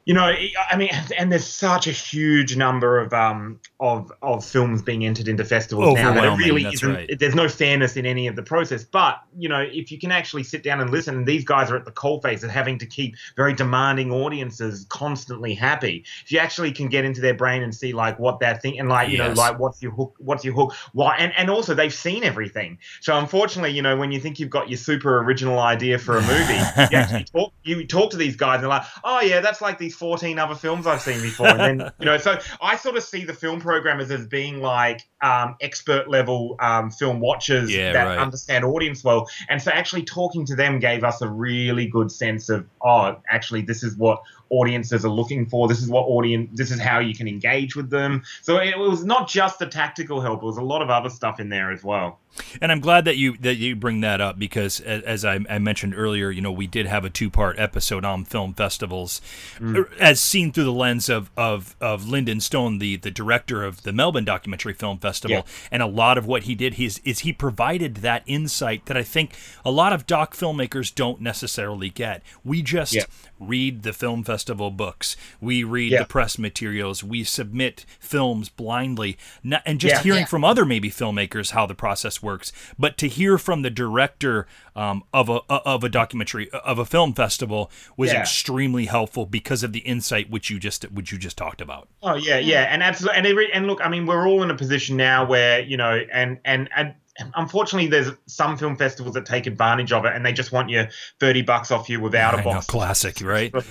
[0.05, 4.83] You know, I mean, and there's such a huge number of um of of films
[4.83, 6.95] being entered into festivals now that it really isn't.
[6.95, 7.19] right.
[7.19, 8.85] There's no fairness in any of the process.
[8.85, 11.77] But you know, if you can actually sit down and listen, and these guys are
[11.77, 16.05] at the coalface of having to keep very demanding audiences constantly happy.
[16.23, 19.09] If you actually can get into their brain and see like what they're thinking, like
[19.09, 22.23] you know, like what's your hook, what's your hook, why, and and also they've seen
[22.23, 22.79] everything.
[23.01, 26.23] So unfortunately, you know, when you think you've got your super original idea for a
[26.23, 29.63] movie, you actually talk you talk to these guys and they're like, oh yeah, that's
[29.63, 31.49] like these 14 other films I've seen before.
[31.49, 35.07] And then you know, so I sort of see the film programmers as being like
[35.23, 38.19] um, expert level um, film watchers Yeah, that right.
[38.19, 39.29] understand audience well.
[39.49, 43.63] And so actually talking to them gave us a really good sense of oh, actually
[43.63, 45.69] this is what audiences are looking for.
[45.69, 46.51] This is what audience.
[46.55, 48.23] This is how you can engage with them.
[48.43, 50.43] So it, was not just the tactical help.
[50.43, 52.19] It was a lot of other stuff in there as well.
[52.61, 55.95] And I'm glad that you that you bring that up because, as I, I mentioned
[55.97, 59.21] earlier, you know, we did have a two part episode on film festivals,
[59.61, 63.83] er, as seen through the lens of of of Lyndon Stone, the the director of
[63.83, 65.43] the Melbourne Documentary Film Festival, Yeah.
[65.73, 69.03] and a lot of what he did is is he provided that insight that I
[69.03, 69.33] think
[69.65, 72.23] a lot of doc filmmakers don't necessarily get.
[72.45, 73.05] We just Yeah.
[73.41, 76.01] Read the film festival books, we read Yeah.
[76.01, 80.03] the press materials, we submit films blindly, Not- and just Yeah.
[80.03, 80.27] hearing Yeah.
[80.27, 85.03] from other maybe filmmakers how the process works, but to hear from the director um,
[85.13, 88.21] of a of a documentary of a film festival was Yeah.
[88.21, 91.89] extremely helpful because of the insight which you just which you just talked about.
[92.03, 94.55] Oh yeah, yeah, and absolutely, and every, and look, I mean, we're all in a
[94.55, 96.95] position now where you know, and and and
[97.35, 100.87] unfortunately, there's some film festivals that take advantage of it, and they just want you
[101.19, 102.67] thirty bucks off you without I a know, box.
[102.67, 103.53] classic, right?
[103.55, 103.63] Yeah,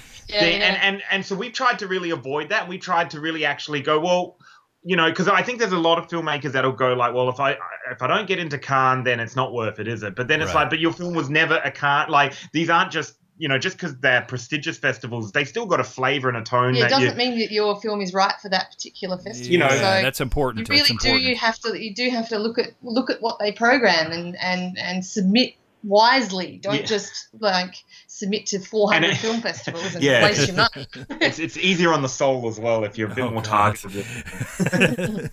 [0.41, 0.65] They- you know.
[0.65, 2.67] and, and and so we've tried to really avoid that.
[2.67, 4.37] We tried to really actually go well.
[4.81, 7.37] You know, because I think there's a lot of filmmakers that'll go like, well, if
[7.41, 7.57] I
[7.91, 10.15] if I don't get into Cannes, then it's not worth it, is it?
[10.15, 10.61] But then it's Right.
[10.61, 12.09] like, but your film was never a Cannes.
[12.09, 15.83] Like these aren't just you know just because they're prestigious festivals, they still got a
[15.83, 17.05] flavor and a tone Yeah, it that you.
[17.07, 19.51] doesn't mean that your film is right for that particular festival.
[19.51, 20.67] You know, so that's important.
[20.69, 21.17] You really that's do.
[21.17, 21.81] You have to.
[21.83, 25.55] You do have to look at look at what they program and and and submit
[25.83, 26.59] wisely.
[26.61, 26.81] Don't Yeah.
[26.85, 27.73] just like
[28.07, 30.23] submit to 400 it- film festivals and Yeah.
[30.25, 30.87] waste your money.
[31.21, 33.75] it's it's easier on the soul as well if you're a bit Oh, more God.
[33.77, 34.05] targeted.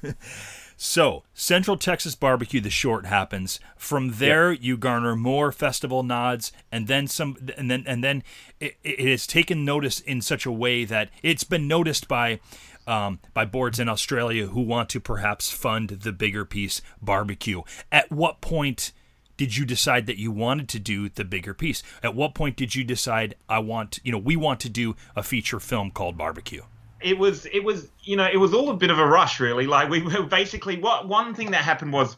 [0.79, 3.59] So, Central Texas Barbecue, the short happens.
[3.77, 4.63] From there, yep.
[4.63, 8.23] you garner more festival nods, and then some, and then and then
[8.61, 12.41] it, it has taken notice in such a way that it's been noticed by
[12.87, 17.63] um, by boards in Australia who want to perhaps fund the bigger piece barbecue.
[17.91, 18.93] At what point?
[19.37, 21.83] did you decide that you wanted to do the bigger piece?
[22.03, 25.23] At what point did you decide I want, you know, we want to do a
[25.23, 26.63] feature film called Barbecue?
[27.01, 29.67] It was it was you know it was all a bit of a rush really
[29.67, 32.17] like we were basically what one thing that happened was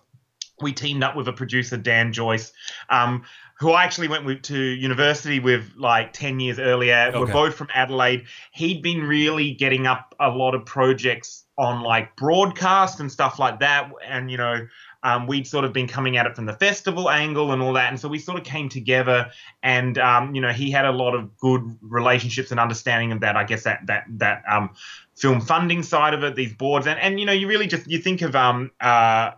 [0.61, 2.53] we teamed up with a producer dan joyce
[2.91, 3.25] um,
[3.59, 7.07] who I actually went with to university with like 10 years earlier.
[7.09, 7.19] Okay.
[7.19, 8.27] We're both from Adelaide.
[8.53, 13.59] He'd been really getting up a lot of projects on like broadcast and stuff like
[13.59, 13.91] that.
[14.07, 14.69] And, you know,
[15.03, 17.91] um, we'd sort of been coming at it from the festival angle and all that,
[17.91, 19.31] and so we sort of came together.
[19.63, 23.37] And um, you know, he had a lot of good relationships and understanding of that.
[23.37, 24.71] I guess that that that um,
[25.17, 27.99] film funding side of it, these boards, and and you know, you really just you
[27.99, 29.33] think of um uh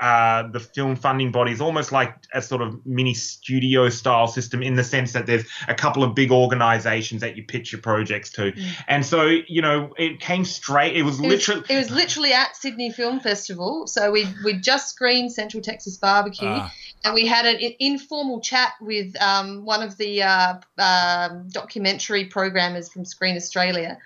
[0.00, 4.76] uh, the film funding bodies almost like a sort of mini studio style system in
[4.76, 8.52] the sense that there's a couple of big organizations that you pitch your projects to
[8.52, 8.66] mm.
[8.86, 12.32] and so you know it came straight it was it literally was, it was literally
[12.32, 16.68] at sydney film festival so we we just screened central texas barbecue uh.
[17.04, 22.88] and we had an informal chat with um, one of the uh, uh, documentary programmers
[22.88, 23.98] from screen australia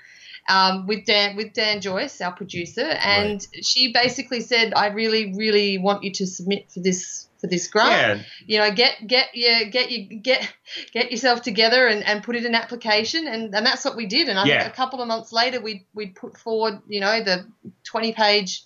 [0.49, 3.65] um, with Dan with Dan Joyce, our producer, and right.
[3.65, 8.21] she basically said, "I really, really want you to submit for this for this grant.
[8.21, 8.25] Yeah.
[8.47, 10.53] You know, get get your get you get
[10.93, 14.29] get yourself together and, and put in an application, and, and that's what we did.
[14.29, 14.63] And I yeah.
[14.63, 17.47] think a couple of months later, we we put forward, you know, the
[17.85, 18.63] twenty page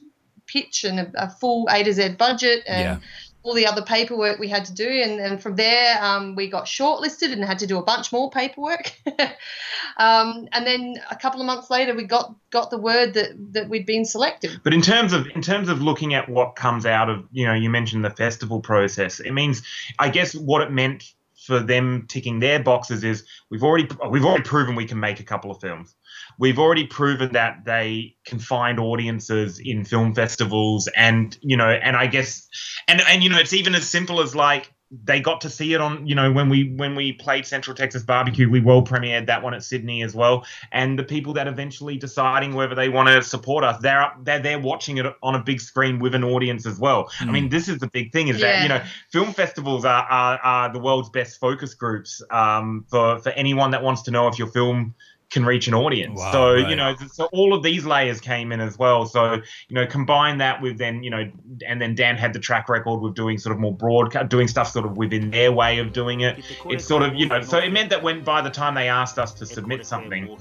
[0.47, 3.01] pitch and a, a full A to Z budget and.
[3.01, 3.09] Yeah
[3.47, 6.65] all the other paperwork we had to do, and, and from there um, we got
[6.65, 8.93] shortlisted and had to do a bunch more paperwork.
[9.97, 13.69] um, and then a couple of months later, we got got the word that that
[13.69, 14.61] we'd been selected.
[14.65, 17.55] But in terms of in terms of looking at what comes out of you know
[17.55, 19.63] you mentioned the festival process, it means
[19.99, 21.05] I guess what it meant
[21.47, 25.25] for them ticking their boxes is we've already we've already proven we can make a
[25.25, 25.95] couple of films.
[26.39, 31.97] We've already proven that they can find audiences in film festivals, and you know, and
[31.97, 32.49] I guess,
[32.89, 34.73] and and you know, it's even as simple as like
[35.05, 38.05] they got to see it on you know when we when we played central texas
[38.05, 41.97] barbecue we world premiered that one at sydney as well and the people that eventually
[41.97, 45.43] deciding whether they want to support us they're up they're they're watching it on a
[45.43, 47.29] big screen with an audience as well mm.
[47.29, 48.53] i mean this is the big thing is yeah.
[48.53, 48.81] that you know
[49.11, 53.83] film festivals are, are, are the world's best focus groups um, for for anyone that
[53.83, 54.95] wants to know if your film
[55.31, 56.19] can reach an audience.
[56.19, 56.69] Wow, so right.
[56.69, 59.07] you know, so all of these layers came in as well.
[59.07, 59.35] So
[59.69, 61.31] you know, combine that with then you know,
[61.67, 64.71] and then Dan had the track record with doing sort of more broad, doing stuff
[64.71, 66.45] sort of within their way of doing it.
[66.67, 69.19] It's sort of you know, so it meant that when by the time they asked
[69.19, 70.37] us to submit something.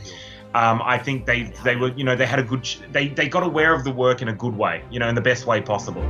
[0.54, 3.44] Um, I think they they were you know they had a good they they got
[3.44, 6.02] aware of the work in a good way you know in the best way possible.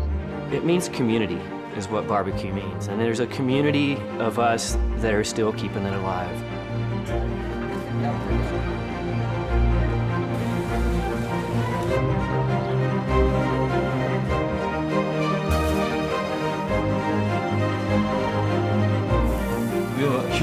[0.51, 1.41] It means community
[1.75, 5.93] is what barbecue means, and there's a community of us that are still keeping it
[5.93, 6.43] alive.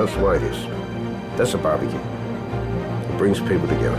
[0.00, 0.56] That's what it is.
[1.36, 1.98] That's a barbecue.
[1.98, 3.98] It brings people together.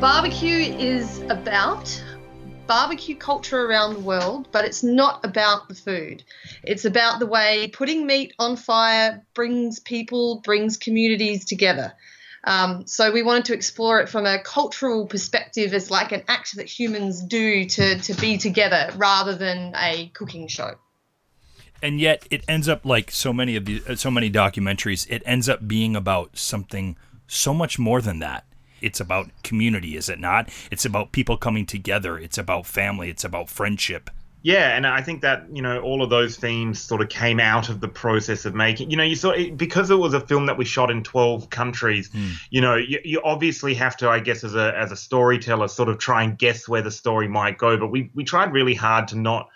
[0.00, 2.02] Barbecue is about
[2.66, 6.24] barbecue culture around the world, but it's not about the food.
[6.64, 11.92] It's about the way putting meat on fire brings people, brings communities together.
[12.44, 16.56] Um, so we wanted to explore it from a cultural perspective as like an act
[16.56, 20.74] that humans do to, to be together rather than a cooking show.
[21.82, 25.48] And yet it ends up like so many of the so many documentaries, it ends
[25.48, 28.44] up being about something so much more than that.
[28.80, 30.48] It's about community, is it not?
[30.70, 32.18] It's about people coming together.
[32.18, 33.10] It's about family.
[33.10, 34.10] It's about friendship.
[34.42, 37.68] Yeah, and I think that you know all of those themes sort of came out
[37.68, 38.90] of the process of making.
[38.90, 41.50] You know, you saw it, because it was a film that we shot in twelve
[41.50, 42.08] countries.
[42.08, 42.32] Mm.
[42.48, 45.90] You know, you, you obviously have to, I guess, as a as a storyteller, sort
[45.90, 47.76] of try and guess where the story might go.
[47.76, 49.50] But we we tried really hard to not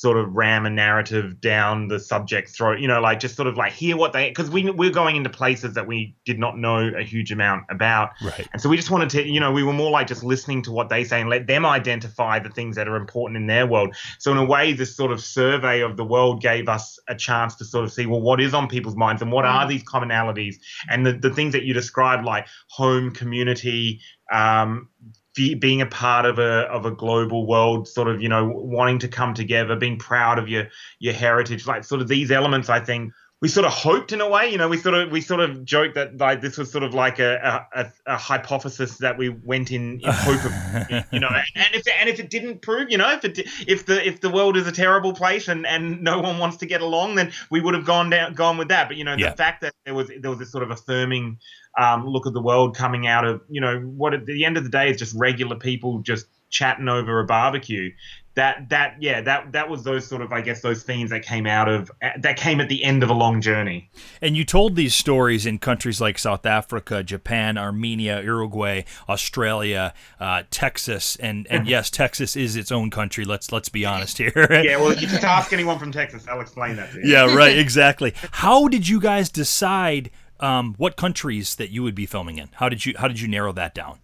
[0.00, 2.80] sort of ram a narrative down the subject's throat.
[2.80, 5.30] You know, like just sort of like hear what they because we we're going into
[5.30, 8.46] places that we did not know a huge amount about, Right.
[8.52, 10.72] and so we just wanted to, you know, we were more like just listening to
[10.72, 13.94] what they say and let them identify the things that are important in their world.
[14.18, 17.54] So in a way, this sort of survey of the world gave us a chance
[17.56, 20.56] to sort of see, well, what is on people's minds and what are these commonalities
[20.90, 24.00] and the, the things that you described, like home, community,
[24.32, 24.88] um,
[25.36, 29.08] being a part of a of a global world, sort of, you know, wanting to
[29.08, 30.68] come together, being proud of your
[30.98, 33.12] your heritage, like sort of these elements, I think
[33.42, 35.62] we sort of hoped in a way, you know, we sort of we sort of
[35.62, 39.70] joked that like this was sort of like a a, a, hypothesis that we went
[39.70, 42.96] in in hope of, you know, and, and if and if it didn't prove, you
[42.96, 46.18] know, if it if the if the world is a terrible place and and no
[46.20, 48.88] one wants to get along, then we would have gone down gone with that.
[48.88, 49.30] But you know, Yeah.
[49.30, 51.38] the fact that there was there was this sort of affirming
[51.78, 54.64] um, look at the world coming out of, you know, what at the end of
[54.64, 57.90] the day is just regular people just chatting over a barbecue.
[58.36, 61.46] That that yeah that that was those sort of I guess those themes that came
[61.46, 63.90] out of that came at the end of a long journey.
[64.20, 70.42] And you told these stories in countries like South Africa, Japan, Armenia, Uruguay, Australia, uh,
[70.50, 73.24] Texas, and and yes, Texas is its own country.
[73.24, 74.32] Let's let's be honest here.
[74.66, 77.12] Yeah, well, you just ask anyone from Texas, I'll explain that to you.
[77.12, 78.14] yeah, right, exactly.
[78.32, 80.10] How did you guys decide
[80.40, 82.48] um, what countries that you would be filming in?
[82.54, 83.98] How did you how did you narrow that down?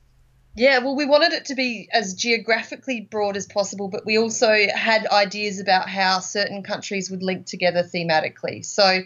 [0.54, 4.52] Yeah, well, we wanted it to be as geographically broad as possible, but we also
[4.74, 8.64] had ideas about how certain countries would link together thematically.
[8.64, 9.00] So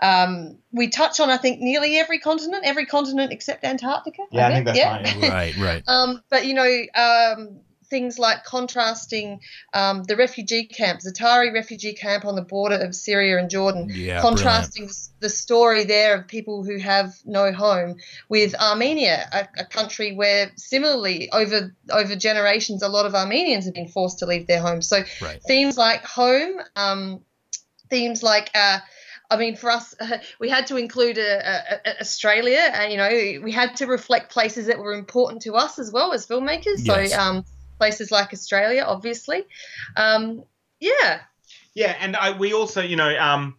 [0.00, 4.22] um, we touch on, I think, nearly every continent, every continent except Antarctica.
[4.30, 4.78] Yeah, I think guess.
[4.78, 5.82] that's right, Right, right.
[5.88, 7.60] Um, but you know, um,
[7.92, 9.40] things like contrasting
[9.74, 14.20] um, the refugee camp, Zaatari refugee camp on the border of Syria and Jordan, Yeah,
[14.22, 17.96] contrasting s- the story there of people who have no home
[18.30, 23.74] with Armenia, a, a country where similarly over over generations, a lot of Armenians have
[23.74, 24.88] been forced to leave their homes.
[24.88, 25.40] So Right.
[25.42, 27.20] themes like home, um,
[27.90, 28.50] themes like.
[28.54, 28.78] Uh,
[29.30, 29.94] I mean, for us,
[30.40, 34.30] we had to include uh, uh, uh, Australia, and you know, we had to reflect
[34.30, 36.80] places that were important to us as well as filmmakers.
[36.84, 37.12] Yes.
[37.12, 37.44] So, um,
[37.82, 39.44] places like Australia, obviously.
[39.96, 40.44] Um,
[40.78, 41.18] yeah,
[41.74, 43.56] Yeah, and I, we also, you know, um,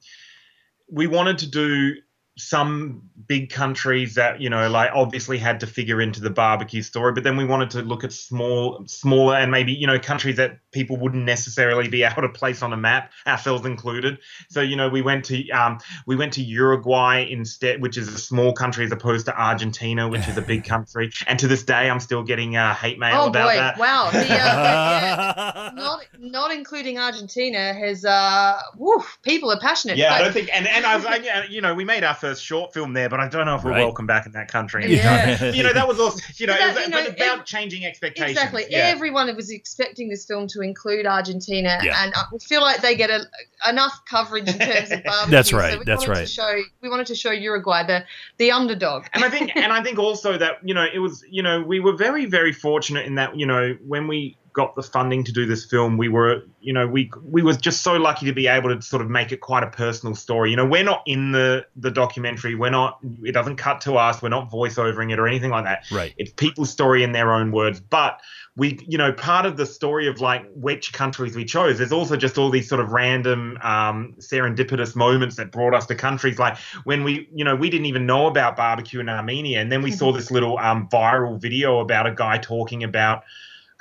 [0.90, 1.96] we wanted to do
[2.38, 7.12] some big countries that you know like obviously had to figure into the barbecue story
[7.12, 10.58] but then we wanted to look at small smaller and maybe you know countries that
[10.72, 14.18] people wouldn't necessarily be able to place on a map ourselves included
[14.50, 18.18] so you know we went to um, we went to uruguay instead which is a
[18.18, 21.90] small country as opposed to argentina which is a big country and to this day
[21.90, 24.10] i'm still getting uh, hate mail oh about boy, that wow.
[24.12, 29.98] The, uh, yeah, not not including Argentina has uh, woof, people are passionate.
[29.98, 32.16] Yeah, I don't think, and and I was, like, yeah, you know, we made our
[32.16, 33.80] first short film there, but I don't know if we're Right.
[33.84, 34.86] welcome back in that country.
[34.96, 35.46] Yeah.
[35.52, 37.46] you know, that was also, you know, But it was you know, but about ev-
[37.46, 38.32] changing expectations.
[38.32, 38.66] Exactly.
[38.70, 38.80] Yeah.
[38.96, 42.04] Everyone was expecting this film to include Argentina, Yeah.
[42.04, 43.22] and I feel like they get a,
[43.70, 45.32] enough coverage in terms of barbecue.
[45.32, 46.20] That's so right, we that's right.
[46.20, 48.04] To show, we wanted to show Uruguay the
[48.38, 49.06] the underdog.
[49.14, 51.80] and I think, and I think also that you know, it was, you know, we
[51.80, 55.46] were very, very fortunate in that, you know, when we got the funding to do
[55.46, 58.74] this film, we were, you know, we we was just so lucky to be able
[58.74, 60.52] to sort of make it quite a personal story.
[60.52, 62.56] You know, we're not in the the documentary.
[62.56, 63.00] We're not.
[63.24, 64.22] It doesn't cut to us.
[64.22, 65.86] We're not voiceovering it or anything like that.
[65.92, 66.14] Right.
[66.18, 68.22] It's people's story in their own words, but
[68.56, 72.16] we you know part of the story of like which countries we chose there's also
[72.16, 76.58] just all these sort of random um, serendipitous moments that brought us to countries like
[76.84, 79.92] when we you know we didn't even know about barbecue in armenia and then we
[79.92, 83.24] saw this little um, viral video about a guy talking about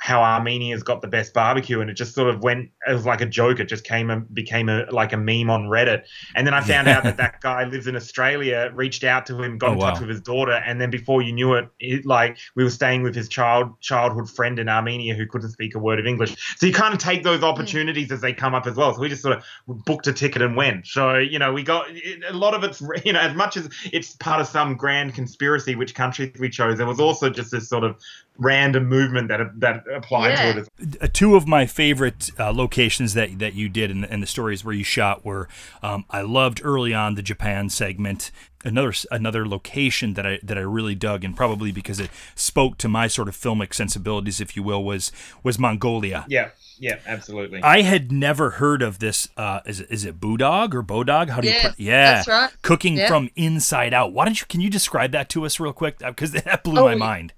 [0.03, 2.69] how Armenia's got the best barbecue, and it just sort of went.
[2.85, 3.61] It was like a joke.
[3.61, 6.03] It just came and became a like a meme on Reddit.
[6.35, 8.69] And then I found out that that guy lives in Australia.
[8.75, 9.99] Reached out to him, got Oh, in touch wow.
[10.01, 13.15] with his daughter, and then before you knew it, it, like we were staying with
[13.15, 16.35] his child childhood friend in Armenia who couldn't speak a word of English.
[16.57, 17.45] So you kind of take those hmm.
[17.45, 18.93] opportunities as they come up as well.
[18.93, 20.85] So we just sort of booked a ticket and went.
[20.85, 21.87] So you know we got
[22.27, 25.75] a lot of it's you know as much as it's part of some grand conspiracy
[25.75, 26.77] which countries we chose.
[26.77, 27.95] There was also just this sort of
[28.37, 30.53] random movement that that applied Yeah.
[30.53, 30.97] to it.
[31.01, 34.65] Uh, two of my favorite uh, locations that that you did and, and the stories
[34.65, 35.47] where you shot were
[35.83, 38.31] um, I loved early on the Japan segment.
[38.65, 42.87] Another another location that I that I really dug and probably because it spoke to
[42.87, 45.11] my sort of filmic sensibilities, if you will, was
[45.43, 46.25] was Mongolia.
[46.29, 47.61] yeah, yeah, absolutely.
[47.61, 49.27] I had never heard of this.
[49.35, 51.29] Uh, is it, is it Budog or Bodog?
[51.29, 51.53] How do you?
[51.53, 52.49] Yes, put, yeah, that's right.
[52.61, 53.09] Cooking Yeah.
[53.09, 54.13] from inside out.
[54.13, 54.47] Why don't you?
[54.47, 55.99] Can you describe that to us real quick?
[55.99, 56.97] Because that blew Oh, my yeah.
[56.97, 57.33] mind.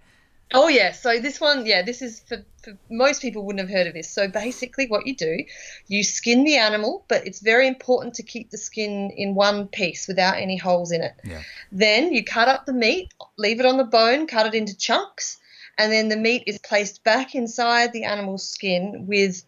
[0.54, 3.88] Oh yeah, so this one, yeah, this is for, for most people wouldn't have heard
[3.88, 4.10] of this.
[4.10, 5.44] So basically, what you do,
[5.88, 10.08] you skin the animal, but it's very important to keep the skin in one piece
[10.08, 11.14] without any holes in it.
[11.24, 11.42] Yeah.
[11.72, 15.38] Then you cut up the meat, leave it on the bone, cut it into chunks,
[15.78, 19.44] and then the meat is placed back inside the animal's skin with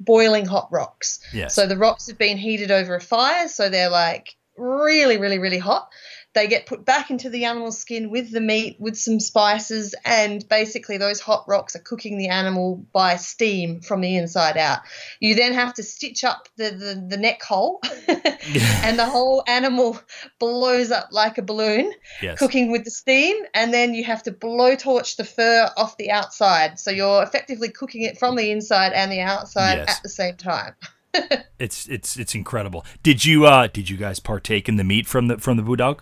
[0.00, 1.20] boiling hot rocks.
[1.32, 1.54] Yes.
[1.54, 5.58] So the rocks have been heated over a fire, so they're like really, really, really
[5.58, 5.90] hot.
[6.34, 10.46] They get put back into the animal's skin with the meat, with some spices, and
[10.48, 14.80] basically those hot rocks are cooking the animal by steam from the inside out.
[15.20, 20.00] You then have to stitch up the, the, the neck hole, and the whole animal
[20.38, 22.38] blows up like a balloon, yes.
[22.38, 26.78] cooking with the steam, and then you have to blowtorch the fur off the outside.
[26.78, 29.96] So you're effectively cooking it from the inside and the outside Yes.
[29.96, 30.74] at the same time.
[31.58, 32.84] It's it's it's incredible.
[33.04, 36.00] Did you uh did you guys partake in the meat from the from the budog?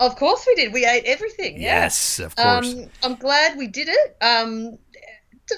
[0.00, 0.72] Of course we did.
[0.72, 1.54] We ate everything.
[1.60, 1.82] yeah.
[1.82, 2.74] Yes, of course.
[2.74, 4.16] Um, I'm glad we did it.
[4.20, 4.78] Um,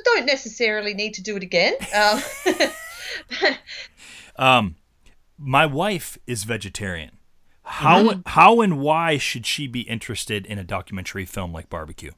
[0.04, 1.74] don't necessarily need to do it again.
[1.94, 2.22] Um,
[4.36, 4.76] Um,
[5.38, 7.18] my wife is vegetarian.
[7.64, 8.20] How Mm-hmm.
[8.26, 12.12] how and why should she be interested in a documentary film like Barbecue?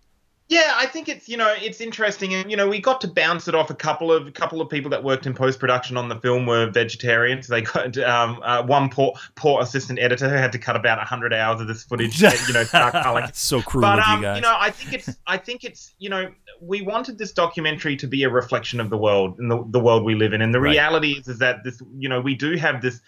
[0.49, 3.49] Yeah, I think it's you know it's interesting, and you know we got to bounce
[3.49, 6.11] it off a couple of a couple of people that worked in post production on
[6.11, 7.47] the film were vegetarians.
[7.47, 11.32] They got um, uh, one poor poor assistant editor who had to cut about hundred
[11.32, 12.20] hours of this footage.
[12.47, 13.26] you know, start culling.
[13.32, 14.36] so cruel but um, you guys.
[14.36, 16.30] you know, I think it's I think it's you know
[16.61, 20.05] we wanted this documentary to be a reflection of the world and the, the world
[20.05, 20.72] we live in, and the Right.
[20.72, 23.01] reality is is that this you know we do have this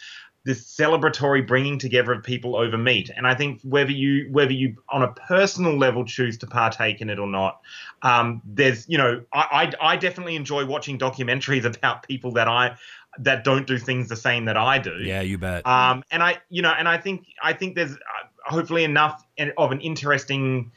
[0.46, 4.76] this celebratory bringing together of people over meat, and I think whether you whether you
[4.88, 7.60] on a personal level choose to partake in it or not,
[8.02, 12.76] um, there's you know I, I I definitely enjoy watching documentaries about people that I
[13.18, 14.96] that don't do things the same that I do.
[15.02, 15.66] yeah, you bet.
[15.66, 17.96] Um, and I, you know, and I think I think there's uh,
[18.44, 19.26] hopefully enough
[19.58, 20.70] of an interesting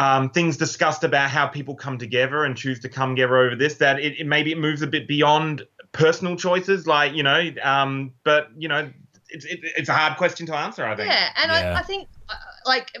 [0.00, 3.74] um, things discussed about how people come together and choose to come together over this
[3.74, 8.12] that it, it maybe it moves a bit beyond personal choices, like you know, um,
[8.24, 8.90] but you know,
[9.28, 10.86] it's it, it's a hard question to answer.
[10.86, 11.10] I think.
[11.10, 11.74] yeah, and Yeah.
[11.74, 12.34] I, I think uh,
[12.64, 12.96] like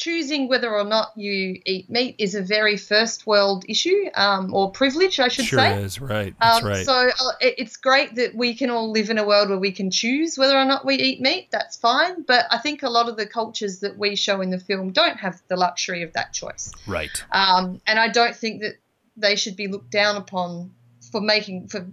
[0.00, 4.70] choosing whether or not you eat meat is a very first world issue um, or
[4.72, 5.74] privilege, I should sure say.
[5.74, 6.34] Sure is right.
[6.40, 6.86] That's Um, right.
[6.86, 9.90] So uh, it's great that we can all live in a world where we can
[9.90, 11.48] choose whether or not we eat meat.
[11.52, 12.22] That's fine.
[12.22, 15.18] But I think a lot of the cultures that we show in the film don't
[15.18, 16.72] have the luxury of that choice.
[16.86, 17.22] right.
[17.30, 18.76] Um, and I don't think that
[19.18, 20.72] they should be looked down upon
[21.12, 21.86] for making for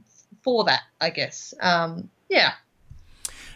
[0.43, 0.83] for that.
[1.01, 1.53] I guess.
[1.59, 2.53] Um, yeah.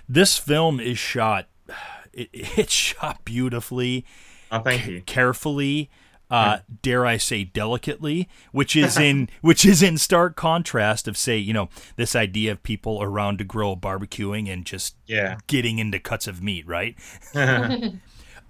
[0.10, 1.48] This film is shot.
[2.14, 4.04] It, it's shot beautifully,
[4.52, 5.02] Oh, thank you.
[5.02, 5.90] carefully.
[6.30, 11.38] Uh, dare I say delicately, which is in which is in stark contrast of say
[11.38, 15.40] you know this idea of people around to grill barbecuing and just Yeah.
[15.48, 16.96] getting into cuts of meat, right?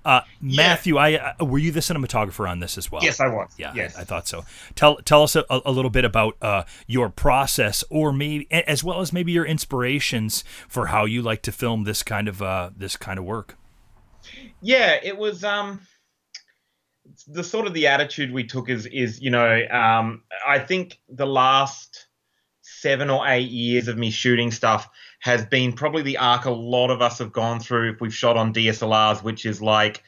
[0.04, 3.04] Uh, Matthew, I uh, were you the cinematographer on this as well?
[3.04, 3.52] yes, I was.
[3.60, 3.95] Yeah, Yes.
[3.95, 4.45] I, I thought so.
[4.74, 9.02] Tell tell us a, a little bit about uh, your process, or maybe as well
[9.02, 12.97] as maybe your inspirations for how you like to film this kind of uh, this
[12.97, 13.58] kind of work.
[14.60, 15.82] yeah it was um
[17.28, 21.26] the sort of the attitude we took is is you know um i think the
[21.26, 22.07] last
[22.62, 24.88] seven or eight years of me shooting stuff
[25.20, 28.38] has been probably the arc a lot of us have gone through if we've shot
[28.38, 30.03] on dslrs which is like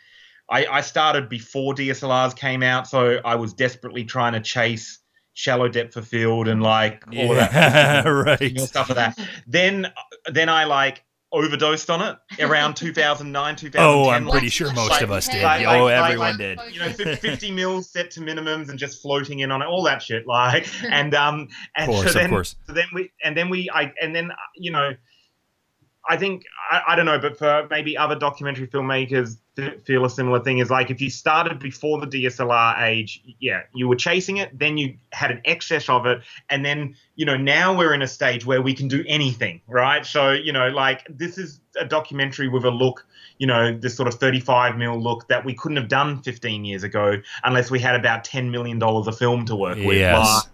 [0.49, 4.99] i i started before dslrs came out so i was desperately trying to chase
[5.33, 8.59] shallow depth of field and like all of that Yeah, you know, right.
[8.59, 9.91] stuff like that then
[10.31, 11.03] then i like
[11.33, 15.27] overdosed on it around 2009 2010 Oh, I'm like- pretty sure most like- of us
[15.27, 15.43] did.
[15.43, 16.59] like- oh, like- everyone like- did.
[16.71, 20.01] you know, 50 mils set to minimums and just floating in on it, all that
[20.01, 20.25] shit.
[20.27, 22.55] Like, and um, and Of course, so of then, course.
[22.67, 24.91] so then we, and then we, I, and then you know,
[26.07, 30.09] I think I, I don't know, but for maybe other documentary filmmakers f- feel a
[30.09, 30.59] similar thing.
[30.59, 34.77] Is like if you started before the DSLR age, yeah, you were chasing it, then
[34.77, 38.45] you had an excess of it, and then you know now we're in a stage
[38.45, 40.05] where we can do anything, right?
[40.05, 43.05] So you know, like this is a documentary with a look,
[43.37, 46.83] you know, this sort of 35 mil look that we couldn't have done 15 years
[46.83, 49.97] ago unless we had about 10 million dollars of film to work with.
[49.97, 50.43] Yes.
[50.43, 50.52] Like,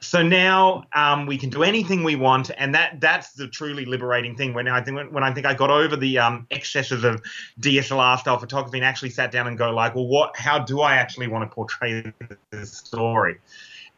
[0.00, 4.36] so now um, we can do anything we want, and that that's the truly liberating
[4.36, 4.52] thing.
[4.52, 7.22] When I think when, when I think I got over the um, excesses of
[7.60, 10.36] DSLR style photography and actually sat down and go like, well, what?
[10.36, 12.12] How do I actually want to portray
[12.50, 13.38] this story?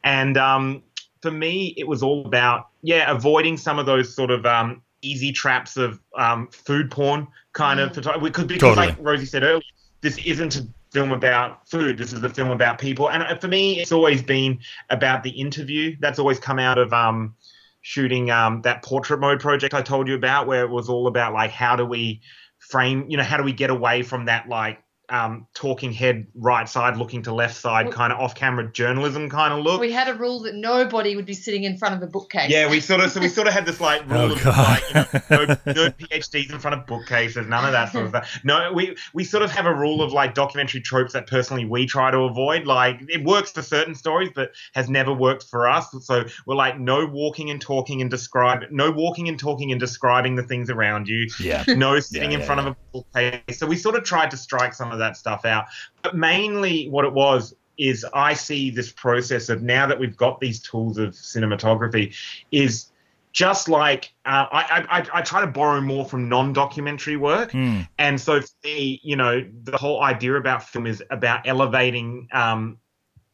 [0.05, 0.83] And um,
[1.21, 5.33] for me, it was all about yeah, avoiding some of those sort of um, easy
[5.33, 8.27] traps of um, food porn kind of photography.
[8.27, 8.87] Because, because Totally.
[8.89, 9.63] like Rosie said earlier,
[10.01, 10.67] this isn't a
[10.99, 11.97] film about food.
[11.97, 13.09] This is a film about people.
[13.09, 14.59] And uh, for me, it's always been
[14.91, 15.97] about the interview.
[16.01, 17.37] That's always come out of um,
[17.83, 21.35] shooting um, that portrait mode project I told you about, where it was all about
[21.35, 22.21] like how do we
[22.59, 26.69] frame, you know, how do we get away from that like um, talking head right
[26.69, 29.81] side looking to left side kind of off camera journalism kind of look.
[29.81, 32.51] We had a rule that nobody would be sitting in front of a bookcase.
[32.51, 34.83] Yeah, we sort of so we sort of had this like rule Oh, of God.
[34.95, 38.11] like, you know, no, no PhDs in front of bookcases, none of that sort of
[38.11, 38.41] stuff.
[38.45, 41.87] No, we we sort of have a rule of like documentary tropes that personally we
[41.87, 42.67] try to avoid.
[42.67, 45.87] Like it works for certain stories, but has never worked for us.
[46.03, 50.37] So we're like no walking and talking and describe no walking and talking and describing
[50.37, 51.29] the things around you.
[51.41, 51.65] Yeah.
[51.69, 53.59] No sitting in yeah, front of a bookcase.
[53.59, 55.67] So we sort of tried to strike some of that stuff out.
[56.03, 60.41] But mainly what it was is I see this process of now that we've got
[60.41, 62.15] these tools of cinematography
[62.51, 62.91] is
[63.33, 67.83] just like uh, I, I, I- try to borrow more from non-documentary work, Hmm.
[67.99, 72.79] and so for me, you know, the whole idea about film is about elevating um,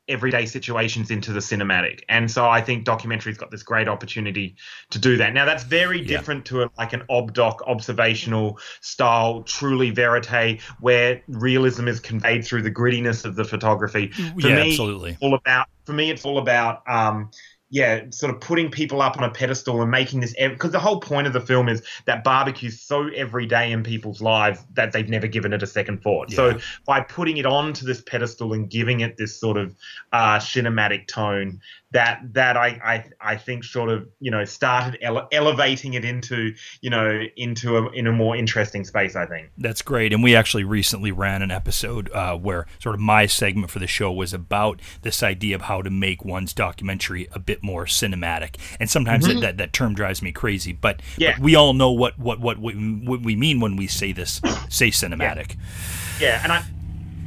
[0.09, 4.57] everyday situations into the cinematic, and so I think documentary's got this great opportunity
[4.91, 5.33] to do that.
[5.33, 6.07] Now, that's very Yeah.
[6.07, 12.63] different to a, like an obdoc observational style, truly verite, where realism is conveyed through
[12.63, 14.13] the grittiness of the photography.
[14.41, 15.17] For yeah, me, absolutely.
[15.21, 17.31] all about for me it's all about um
[17.75, 21.01] yeah sort of putting people up on a pedestal and making this because the whole
[21.01, 25.27] point of the film is that barbecue's so everyday in people's lives that they've never
[25.27, 26.37] given it a second thought Yeah.
[26.37, 29.75] so by putting it onto this pedestal and giving it this sort of
[30.13, 31.61] uh cinematic tone
[31.91, 36.53] that that I, I I think sort of you know started ele- elevating it into
[36.81, 40.13] you know into a in a more interesting space I think That's great.
[40.13, 43.87] And we actually recently ran an episode uh, where sort of my segment for the
[43.87, 48.57] show was about this idea of how to make one's documentary a bit more cinematic.
[48.79, 49.41] And sometimes that, mm-hmm.
[49.41, 51.33] that, that term drives me crazy, but, Yeah.
[51.33, 54.41] but we all know what, what, what, we, what we mean when we say this,
[54.69, 55.57] say cinematic.
[56.21, 56.63] yeah and i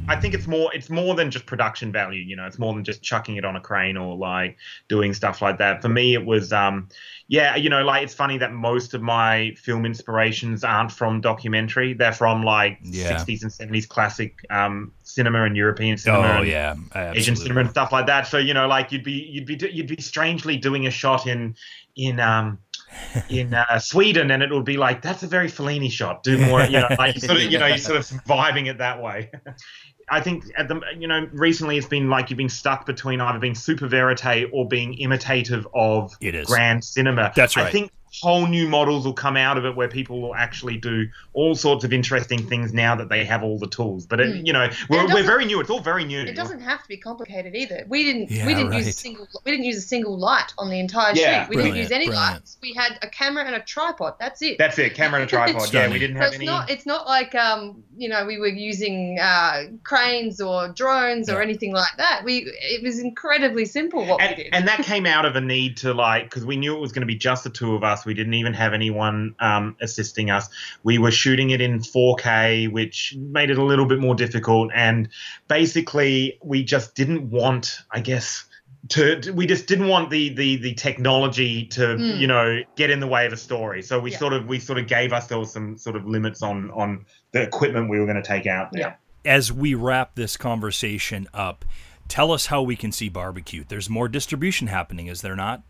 [0.08, 2.84] i think it's more it's more than just production value you know it's more than
[2.84, 4.56] just chucking it on a crane or like
[4.88, 6.88] doing stuff like that for me it was um
[7.28, 11.92] yeah you know like it's funny that most of my film inspirations aren't from documentary
[11.94, 13.12] they're from like Yeah.
[13.24, 16.74] 60s and 70s classic um cinema and european cinema Oh, and yeah.
[16.94, 18.26] Asian cinema and stuff like that.
[18.26, 21.54] So you know, like you'd be you'd be you'd be strangely doing a shot in
[21.96, 22.58] in um
[23.30, 26.22] in uh, Sweden, and it would be like that's a very Fellini shot.
[26.22, 28.78] Do more, you know, like you sort of you know you're sort of vibing it
[28.78, 29.30] that way.
[30.10, 33.38] I think at the you know recently it's been like you've been stuck between either
[33.38, 36.46] being super verite or being imitative of It is.
[36.46, 37.32] grand cinema.
[37.34, 37.66] That's right.
[37.66, 41.08] I think whole new models will come out of it where people will actually do
[41.34, 44.06] all sorts of interesting things now that they have all the tools.
[44.06, 44.46] But it, Mm.
[44.46, 45.60] you know, we're, we're very new.
[45.60, 46.20] It's all very new.
[46.20, 47.84] It doesn't have to be complicated either.
[47.88, 48.30] We didn't.
[48.30, 49.26] Yeah, we didn't use a single.
[49.44, 51.44] We didn't use a single light on the entire Yeah.
[51.46, 51.50] shoot.
[51.50, 52.34] We didn't use any brilliant.
[52.34, 52.58] lights.
[52.62, 54.14] We had a camera and a tripod.
[54.18, 54.58] That's it.
[54.58, 54.94] That's it.
[54.94, 55.72] Camera and a tripod.
[55.72, 56.46] yeah, we didn't so have it's any.
[56.46, 56.70] not.
[56.70, 57.82] It's not like um.
[57.96, 62.22] You know, we were using uh, cranes or drones or anything like that.
[62.24, 62.50] We.
[62.60, 64.54] It was incredibly simple what and, we did.
[64.54, 67.00] and that came out of a need to like because we knew it was going
[67.02, 67.97] to be just the two of us.
[68.06, 70.48] We didn't even have anyone um, assisting us.
[70.82, 74.70] We were shooting it in 4K, which made it a little bit more difficult.
[74.74, 75.08] And
[75.48, 78.44] basically, we just didn't want, I guess.
[78.90, 82.18] To, to- we just didn't want the the the technology to Mm.
[82.20, 84.18] you know get in the way of a story so we Yeah.
[84.18, 87.90] sort of we sort of gave ourselves some sort of limits on on the equipment
[87.90, 88.96] we were going to take out there.
[89.24, 89.30] Yeah.
[89.30, 91.64] As we wrap this conversation up,
[92.06, 93.64] tell us how we can see Barbecue.
[93.68, 95.62] There's more distribution happening, is there not?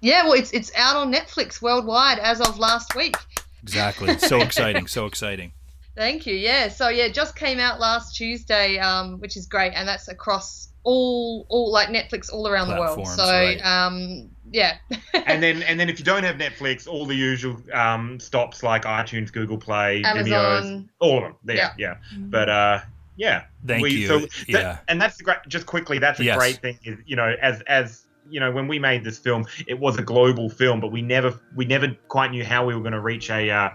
[0.00, 3.16] Yeah, well, it's it's out on Netflix worldwide as of last week.
[3.62, 4.18] Exactly.
[4.18, 4.86] So exciting.
[4.86, 5.52] So exciting.
[5.96, 6.34] Thank you.
[6.34, 6.68] Yeah.
[6.68, 10.68] So yeah, it just came out last Tuesday, um, which is great, and that's across
[10.82, 12.96] all all like Netflix all around the world.
[12.96, 13.60] Platforms, So right.
[13.66, 14.78] um, yeah.
[15.26, 18.84] and then and then if you don't have Netflix, all the usual um, stops like
[18.84, 20.88] iTunes, Google Play, Vimeo, Amazon.
[21.00, 21.36] all of them.
[21.44, 21.72] There, Yeah.
[21.76, 21.94] yeah.
[22.16, 22.80] But uh,
[23.16, 23.42] yeah.
[23.66, 24.06] Thank we, you.
[24.06, 24.78] So that- Yeah.
[24.88, 25.38] and that's the great.
[25.48, 26.38] Just quickly, that's a Yes.
[26.38, 26.78] great thing.
[26.84, 30.02] Is you know, as as you know, when we made this film, it was a
[30.02, 33.30] global film, but we never we never quite knew how we were going to reach
[33.30, 33.50] a.
[33.50, 33.70] Uh,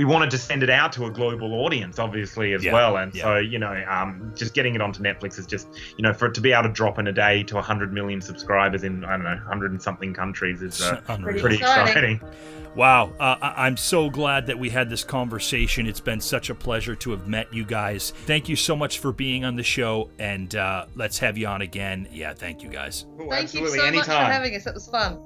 [0.00, 2.96] we wanted to send it out to a global audience, obviously, as Yeah, well.
[2.96, 3.22] And yeah.
[3.22, 6.32] so, you know, um, just getting it onto Netflix is just, you know, for it
[6.36, 9.24] to be able to drop in a day to 100 million subscribers in, I don't
[9.24, 11.38] know, 100 and something countries is uh, Unreal.
[11.38, 12.14] pretty Exciting.
[12.14, 12.20] exciting.
[12.74, 13.12] Wow.
[13.20, 15.86] Uh, I- I'm so glad that we had this conversation.
[15.86, 18.14] It's been such a pleasure to have met you guys.
[18.24, 21.60] Thank you so much for being on the show, and uh, let's have you on
[21.60, 22.08] again.
[22.10, 23.04] Yeah, thank you guys.
[23.18, 23.78] Cool, Thank absolutely.
[23.80, 24.66] you so much for having us.
[24.66, 25.18] It was fun.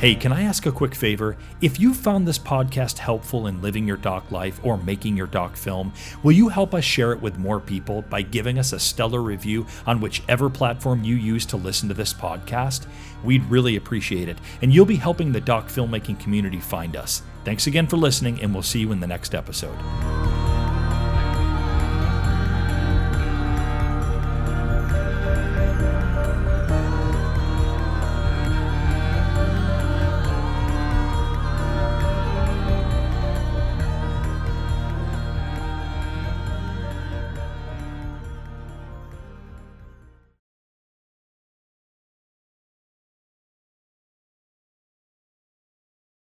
[0.00, 1.36] Hey, can I ask a quick favor?
[1.60, 5.58] If you found this podcast helpful in living your doc life or making your doc
[5.58, 5.92] film,
[6.22, 9.66] will you help us share it with more people by giving us a stellar review
[9.86, 12.86] on whichever platform you use to listen to this podcast?
[13.22, 17.20] We'd really appreciate it, and you'll be helping the doc filmmaking community find us.
[17.44, 19.76] Thanks again for listening, and we'll see you in the next episode.